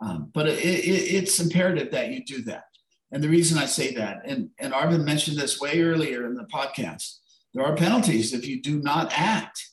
Um, 0.00 0.30
but 0.34 0.46
it, 0.46 0.58
it, 0.58 1.14
it's 1.14 1.40
imperative 1.40 1.90
that 1.92 2.10
you 2.12 2.24
do 2.24 2.42
that. 2.42 2.64
And 3.12 3.22
the 3.22 3.28
reason 3.28 3.58
I 3.58 3.66
say 3.66 3.94
that, 3.94 4.22
and, 4.24 4.50
and 4.58 4.72
Arvin 4.72 5.04
mentioned 5.04 5.36
this 5.36 5.60
way 5.60 5.80
earlier 5.80 6.26
in 6.26 6.34
the 6.34 6.44
podcast, 6.44 7.18
there 7.54 7.64
are 7.64 7.76
penalties 7.76 8.34
if 8.34 8.46
you 8.46 8.60
do 8.60 8.80
not 8.80 9.12
act. 9.14 9.64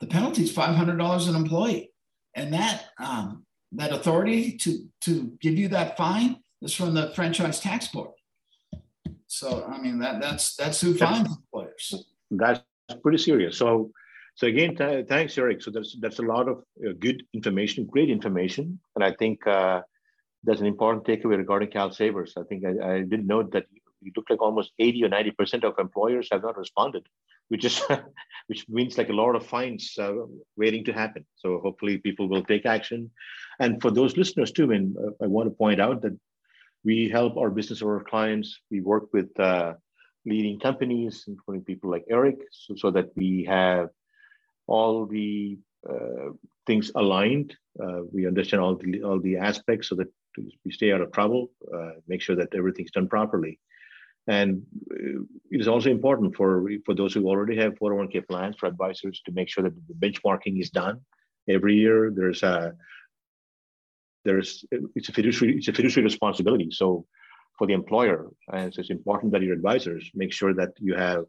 The 0.00 0.06
penalty 0.06 0.42
is 0.42 0.52
$500 0.52 1.28
an 1.28 1.34
employee. 1.36 1.92
And 2.34 2.52
that, 2.52 2.86
um, 2.98 3.44
that 3.72 3.92
authority 3.92 4.56
to, 4.58 4.86
to 5.02 5.32
give 5.40 5.56
you 5.56 5.68
that 5.68 5.96
fine 5.96 6.40
is 6.62 6.74
from 6.74 6.94
the 6.94 7.12
franchise 7.14 7.60
tax 7.60 7.88
board. 7.88 8.10
So, 9.26 9.64
I 9.64 9.80
mean, 9.80 9.98
that, 10.00 10.20
that's, 10.20 10.56
that's 10.56 10.80
who 10.80 10.94
fines 10.94 11.28
employers. 11.28 12.04
That's 12.30 12.62
pretty 13.02 13.18
serious. 13.18 13.56
So, 13.56 13.92
so 14.34 14.46
again, 14.46 14.74
th- 14.74 15.06
thanks, 15.06 15.38
Eric. 15.38 15.62
So 15.62 15.70
that's, 15.70 15.96
that's 16.00 16.18
a 16.18 16.22
lot 16.22 16.48
of 16.48 16.64
uh, 16.84 16.92
good 16.98 17.24
information, 17.32 17.86
great 17.86 18.10
information. 18.10 18.80
And 18.96 19.04
I 19.04 19.12
think 19.12 19.46
uh, 19.46 19.82
that's 20.44 20.60
an 20.60 20.66
important 20.66 21.04
takeaway 21.04 21.36
regarding 21.36 21.70
CalSavers. 21.70 22.32
I 22.36 22.42
think 22.48 22.64
I, 22.64 22.94
I 22.94 23.00
did 23.02 23.26
note 23.26 23.52
that 23.52 23.66
it 24.02 24.12
looked 24.16 24.30
like 24.30 24.40
almost 24.40 24.72
80 24.78 25.04
or 25.04 25.08
90 25.08 25.30
percent 25.32 25.64
of 25.64 25.78
employers 25.78 26.28
have 26.32 26.42
not 26.42 26.56
responded, 26.56 27.06
which 27.48 27.64
is 27.64 27.82
which 28.46 28.68
means 28.68 28.96
like 28.96 29.10
a 29.10 29.14
lot 29.14 29.36
of 29.36 29.46
fines 29.46 29.94
uh, 29.98 30.12
waiting 30.56 30.84
to 30.84 30.92
happen. 30.92 31.26
So 31.36 31.60
hopefully 31.62 31.98
people 31.98 32.28
will 32.28 32.44
take 32.44 32.66
action. 32.66 33.10
And 33.58 33.80
for 33.82 33.90
those 33.90 34.16
listeners 34.16 34.52
too, 34.52 34.70
and 34.72 34.96
uh, 34.96 35.10
I 35.22 35.26
want 35.26 35.48
to 35.48 35.54
point 35.54 35.80
out 35.80 36.02
that 36.02 36.18
we 36.84 37.08
help 37.08 37.36
our 37.36 37.50
business 37.50 37.82
or 37.82 37.98
our 37.98 38.04
clients. 38.04 38.58
We 38.70 38.80
work 38.80 39.12
with 39.12 39.38
uh, 39.38 39.74
leading 40.24 40.58
companies, 40.58 41.24
including 41.28 41.64
people 41.64 41.90
like 41.90 42.04
Eric, 42.08 42.38
so, 42.50 42.74
so 42.74 42.90
that 42.92 43.14
we 43.16 43.44
have 43.44 43.90
all 44.66 45.06
the 45.06 45.58
uh, 45.88 46.30
things 46.66 46.90
aligned. 46.94 47.54
Uh, 47.82 48.00
we 48.12 48.26
understand 48.26 48.62
all 48.62 48.76
the 48.76 49.02
all 49.02 49.20
the 49.20 49.36
aspects 49.36 49.88
so 49.88 49.94
that 49.96 50.08
we 50.36 50.70
stay 50.70 50.92
out 50.92 51.00
of 51.00 51.12
trouble, 51.12 51.50
uh, 51.74 51.92
make 52.08 52.22
sure 52.22 52.36
that 52.36 52.54
everything's 52.54 52.90
done 52.90 53.08
properly. 53.08 53.58
And 54.26 54.62
uh, 54.92 55.22
it 55.50 55.60
is 55.60 55.68
also 55.68 55.90
important 55.90 56.36
for, 56.36 56.68
for 56.84 56.94
those 56.94 57.14
who 57.14 57.26
already 57.26 57.56
have 57.56 57.74
401k 57.74 58.28
plans 58.28 58.56
for 58.58 58.66
advisors 58.66 59.20
to 59.26 59.32
make 59.32 59.48
sure 59.48 59.64
that 59.64 59.74
the 59.88 59.94
benchmarking 59.94 60.60
is 60.60 60.70
done 60.70 61.00
every 61.48 61.74
year. 61.74 62.10
There's 62.14 62.42
a 62.42 62.74
there's 64.24 64.66
it's 64.94 65.08
a 65.08 65.12
fiduciary 65.12 65.56
it's 65.56 65.68
a 65.68 65.72
fiduciary 65.72 66.04
responsibility. 66.04 66.68
So 66.70 67.06
for 67.56 67.66
the 67.66 67.72
employer, 67.72 68.28
and 68.52 68.72
so 68.72 68.80
it's 68.80 68.90
important 68.90 69.32
that 69.32 69.42
your 69.42 69.54
advisors 69.54 70.10
make 70.14 70.32
sure 70.32 70.52
that 70.54 70.72
you 70.78 70.94
have 70.94 71.24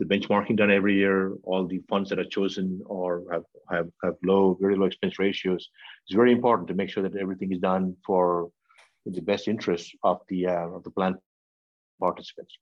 the 0.00 0.06
benchmarking 0.06 0.56
done 0.56 0.70
every 0.70 0.96
year. 0.96 1.34
All 1.44 1.66
the 1.66 1.80
funds 1.88 2.08
that 2.08 2.18
are 2.18 2.24
chosen 2.24 2.80
or 2.86 3.24
have, 3.30 3.44
have, 3.70 3.88
have 4.02 4.14
low, 4.24 4.56
very 4.60 4.74
low 4.74 4.86
expense 4.86 5.18
ratios. 5.18 5.68
It's 6.06 6.16
very 6.16 6.32
important 6.32 6.68
to 6.68 6.74
make 6.74 6.90
sure 6.90 7.02
that 7.02 7.16
everything 7.16 7.52
is 7.52 7.58
done 7.58 7.94
for 8.04 8.50
the 9.04 9.20
best 9.20 9.46
interest 9.46 9.94
of 10.02 10.20
the 10.28 10.46
uh, 10.46 10.68
of 10.76 10.82
the 10.84 10.90
plan 10.90 11.16
participants. 12.00 12.54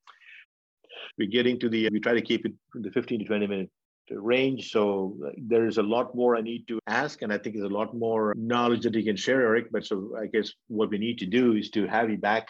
We're 1.16 1.28
getting 1.28 1.58
to 1.60 1.68
the 1.68 1.88
we 1.92 2.00
try 2.00 2.14
to 2.14 2.20
keep 2.20 2.44
it 2.44 2.52
the 2.74 2.90
15 2.90 3.20
to 3.20 3.24
20 3.24 3.46
minute 3.46 3.70
range. 4.10 4.72
So 4.72 5.16
there 5.36 5.66
is 5.66 5.78
a 5.78 5.82
lot 5.82 6.14
more 6.14 6.36
I 6.36 6.40
need 6.40 6.66
to 6.68 6.80
ask, 6.86 7.22
and 7.22 7.32
I 7.32 7.38
think 7.38 7.54
there's 7.54 7.70
a 7.70 7.80
lot 7.80 7.94
more 7.94 8.34
knowledge 8.36 8.82
that 8.82 8.94
you 8.94 9.04
can 9.04 9.16
share, 9.16 9.42
Eric. 9.42 9.70
But 9.70 9.86
so 9.86 10.16
I 10.20 10.26
guess 10.26 10.50
what 10.66 10.90
we 10.90 10.98
need 10.98 11.18
to 11.18 11.26
do 11.26 11.54
is 11.54 11.70
to 11.70 11.86
have 11.86 12.10
you 12.10 12.18
back 12.18 12.48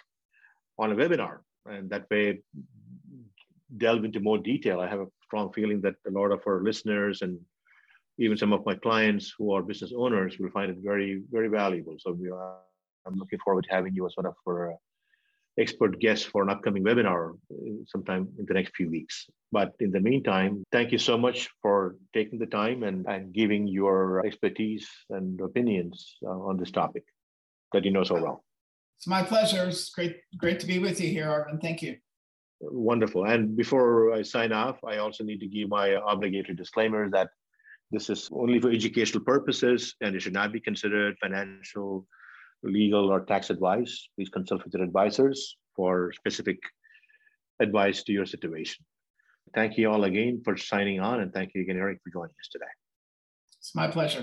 on 0.78 0.92
a 0.92 0.94
webinar, 0.94 1.38
and 1.66 1.90
that 1.90 2.06
way 2.10 2.40
delve 3.76 4.04
into 4.04 4.20
more 4.20 4.38
detail. 4.38 4.80
I 4.80 4.88
have 4.88 5.00
a 5.00 5.06
strong 5.24 5.52
feeling 5.52 5.80
that 5.82 5.94
a 6.06 6.10
lot 6.10 6.32
of 6.32 6.40
our 6.46 6.62
listeners 6.62 7.22
and 7.22 7.38
even 8.18 8.36
some 8.36 8.52
of 8.52 8.64
my 8.66 8.74
clients 8.74 9.34
who 9.36 9.52
are 9.52 9.62
business 9.62 9.92
owners 9.96 10.36
will 10.38 10.50
find 10.50 10.70
it 10.70 10.78
very, 10.82 11.22
very 11.30 11.48
valuable. 11.48 11.96
So 11.98 12.12
we 12.12 12.30
are, 12.30 12.56
I'm 13.06 13.16
looking 13.16 13.38
forward 13.44 13.64
to 13.64 13.74
having 13.74 13.94
you 13.94 14.06
as 14.06 14.16
one 14.16 14.26
of 14.26 14.34
our 14.46 14.74
expert 15.58 15.98
guests 16.00 16.24
for 16.24 16.42
an 16.42 16.50
upcoming 16.50 16.84
webinar 16.84 17.32
uh, 17.32 17.56
sometime 17.86 18.28
in 18.38 18.46
the 18.46 18.54
next 18.54 18.74
few 18.76 18.88
weeks. 18.88 19.26
But 19.50 19.72
in 19.80 19.90
the 19.90 20.00
meantime, 20.00 20.62
thank 20.72 20.92
you 20.92 20.98
so 20.98 21.18
much 21.18 21.48
for 21.62 21.96
taking 22.14 22.38
the 22.38 22.46
time 22.46 22.82
and, 22.82 23.06
and 23.06 23.32
giving 23.32 23.66
your 23.66 24.24
expertise 24.24 24.88
and 25.10 25.40
opinions 25.40 26.16
uh, 26.24 26.30
on 26.30 26.56
this 26.56 26.70
topic 26.70 27.04
that 27.72 27.84
you 27.84 27.90
know 27.90 28.04
so 28.04 28.14
well. 28.14 28.44
It's 28.98 29.06
my 29.06 29.22
pleasure. 29.22 29.64
It's 29.64 29.90
great, 29.90 30.16
great 30.36 30.58
to 30.60 30.66
be 30.66 30.78
with 30.78 31.00
you 31.00 31.08
here, 31.08 31.26
Arvin. 31.26 31.60
Thank 31.60 31.82
you. 31.82 31.96
Wonderful. 32.60 33.24
And 33.24 33.56
before 33.56 34.12
I 34.12 34.22
sign 34.22 34.52
off, 34.52 34.82
I 34.84 34.96
also 34.98 35.22
need 35.22 35.40
to 35.40 35.46
give 35.46 35.68
my 35.68 35.96
obligatory 36.06 36.56
disclaimer 36.56 37.08
that 37.10 37.28
this 37.90 38.10
is 38.10 38.28
only 38.32 38.60
for 38.60 38.70
educational 38.70 39.24
purposes 39.24 39.94
and 40.00 40.14
it 40.14 40.20
should 40.20 40.32
not 40.32 40.52
be 40.52 40.60
considered 40.60 41.16
financial, 41.20 42.06
legal, 42.62 43.10
or 43.10 43.24
tax 43.24 43.50
advice. 43.50 44.08
Please 44.16 44.28
consult 44.28 44.64
with 44.64 44.74
your 44.74 44.82
advisors 44.82 45.56
for 45.76 46.12
specific 46.12 46.58
advice 47.60 48.02
to 48.02 48.12
your 48.12 48.26
situation. 48.26 48.84
Thank 49.54 49.78
you 49.78 49.90
all 49.90 50.04
again 50.04 50.42
for 50.44 50.56
signing 50.56 51.00
on, 51.00 51.20
and 51.20 51.32
thank 51.32 51.54
you 51.54 51.62
again, 51.62 51.76
Eric, 51.76 52.00
for 52.04 52.10
joining 52.10 52.34
us 52.42 52.48
today. 52.52 52.66
It's 53.58 53.74
my 53.74 53.88
pleasure. 53.88 54.22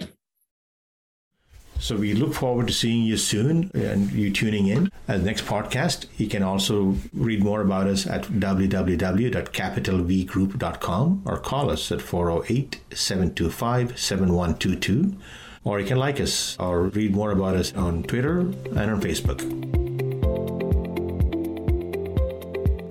So 1.79 1.95
we 1.95 2.13
look 2.13 2.33
forward 2.33 2.67
to 2.67 2.73
seeing 2.73 3.03
you 3.03 3.15
soon 3.17 3.71
and 3.73 4.11
you 4.11 4.31
tuning 4.31 4.67
in. 4.67 4.91
At 5.07 5.19
the 5.19 5.25
next 5.25 5.45
podcast, 5.45 6.07
you 6.17 6.27
can 6.27 6.41
also 6.41 6.95
read 7.13 7.43
more 7.43 7.61
about 7.61 7.85
us 7.87 8.07
at 8.07 8.23
www.capitalvgroup.com 8.23 11.21
or 11.25 11.37
call 11.37 11.69
us 11.69 11.91
at 11.91 12.01
408 12.01 12.79
725 12.93 13.99
7122. 13.99 15.15
Or 15.63 15.79
you 15.79 15.85
can 15.85 15.97
like 15.97 16.19
us 16.21 16.57
or 16.59 16.83
read 16.83 17.13
more 17.13 17.31
about 17.31 17.55
us 17.55 17.73
on 17.75 18.03
Twitter 18.03 18.39
and 18.39 18.77
on 18.77 19.01
Facebook. 19.01 19.84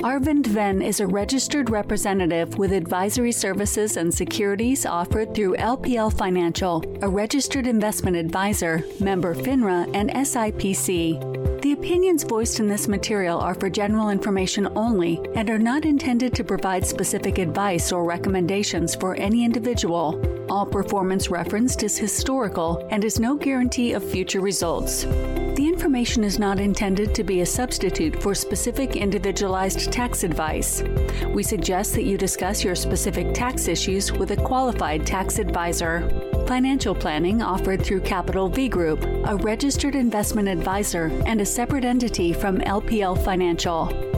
Arvind 0.04 0.46
Ven 0.48 0.82
is 0.82 1.00
a 1.00 1.06
registered 1.06 1.70
representative 1.70 2.58
with 2.58 2.72
advisory 2.72 3.32
services 3.32 3.96
and 3.96 4.12
securities 4.12 4.84
offered 4.84 5.34
through 5.34 5.56
LPL 5.56 6.12
Financial, 6.12 6.84
a 7.00 7.08
registered 7.08 7.66
investment 7.66 8.14
advisor, 8.14 8.84
member 9.00 9.34
FINRA, 9.34 9.90
and 9.94 10.10
SIPC. 10.10 11.62
The 11.62 11.72
opinions 11.72 12.22
voiced 12.22 12.60
in 12.60 12.68
this 12.68 12.86
material 12.86 13.40
are 13.40 13.54
for 13.54 13.70
general 13.70 14.10
information 14.10 14.68
only 14.76 15.22
and 15.36 15.48
are 15.48 15.58
not 15.58 15.86
intended 15.86 16.34
to 16.34 16.44
provide 16.44 16.84
specific 16.84 17.38
advice 17.38 17.90
or 17.90 18.04
recommendations 18.04 18.94
for 18.94 19.14
any 19.14 19.42
individual. 19.42 20.20
All 20.50 20.66
performance 20.66 21.30
referenced 21.30 21.82
is 21.82 21.96
historical 21.96 22.86
and 22.90 23.04
is 23.04 23.18
no 23.18 23.36
guarantee 23.36 23.94
of 23.94 24.04
future 24.04 24.42
results. 24.42 25.06
Information 25.74 26.22
is 26.22 26.38
not 26.38 26.60
intended 26.60 27.16
to 27.16 27.24
be 27.24 27.40
a 27.40 27.46
substitute 27.46 28.22
for 28.22 28.32
specific 28.32 28.94
individualized 28.94 29.92
tax 29.92 30.22
advice. 30.22 30.84
We 31.26 31.42
suggest 31.42 31.94
that 31.94 32.04
you 32.04 32.16
discuss 32.16 32.62
your 32.62 32.76
specific 32.76 33.34
tax 33.34 33.66
issues 33.66 34.12
with 34.12 34.30
a 34.30 34.36
qualified 34.36 35.04
tax 35.04 35.40
advisor. 35.40 36.08
Financial 36.46 36.94
planning 36.94 37.42
offered 37.42 37.84
through 37.84 38.02
Capital 38.02 38.48
V 38.48 38.68
Group, 38.68 39.02
a 39.26 39.34
registered 39.34 39.96
investment 39.96 40.46
advisor 40.46 41.06
and 41.26 41.40
a 41.40 41.44
separate 41.44 41.84
entity 41.84 42.32
from 42.32 42.58
LPL 42.58 43.22
Financial. 43.24 44.13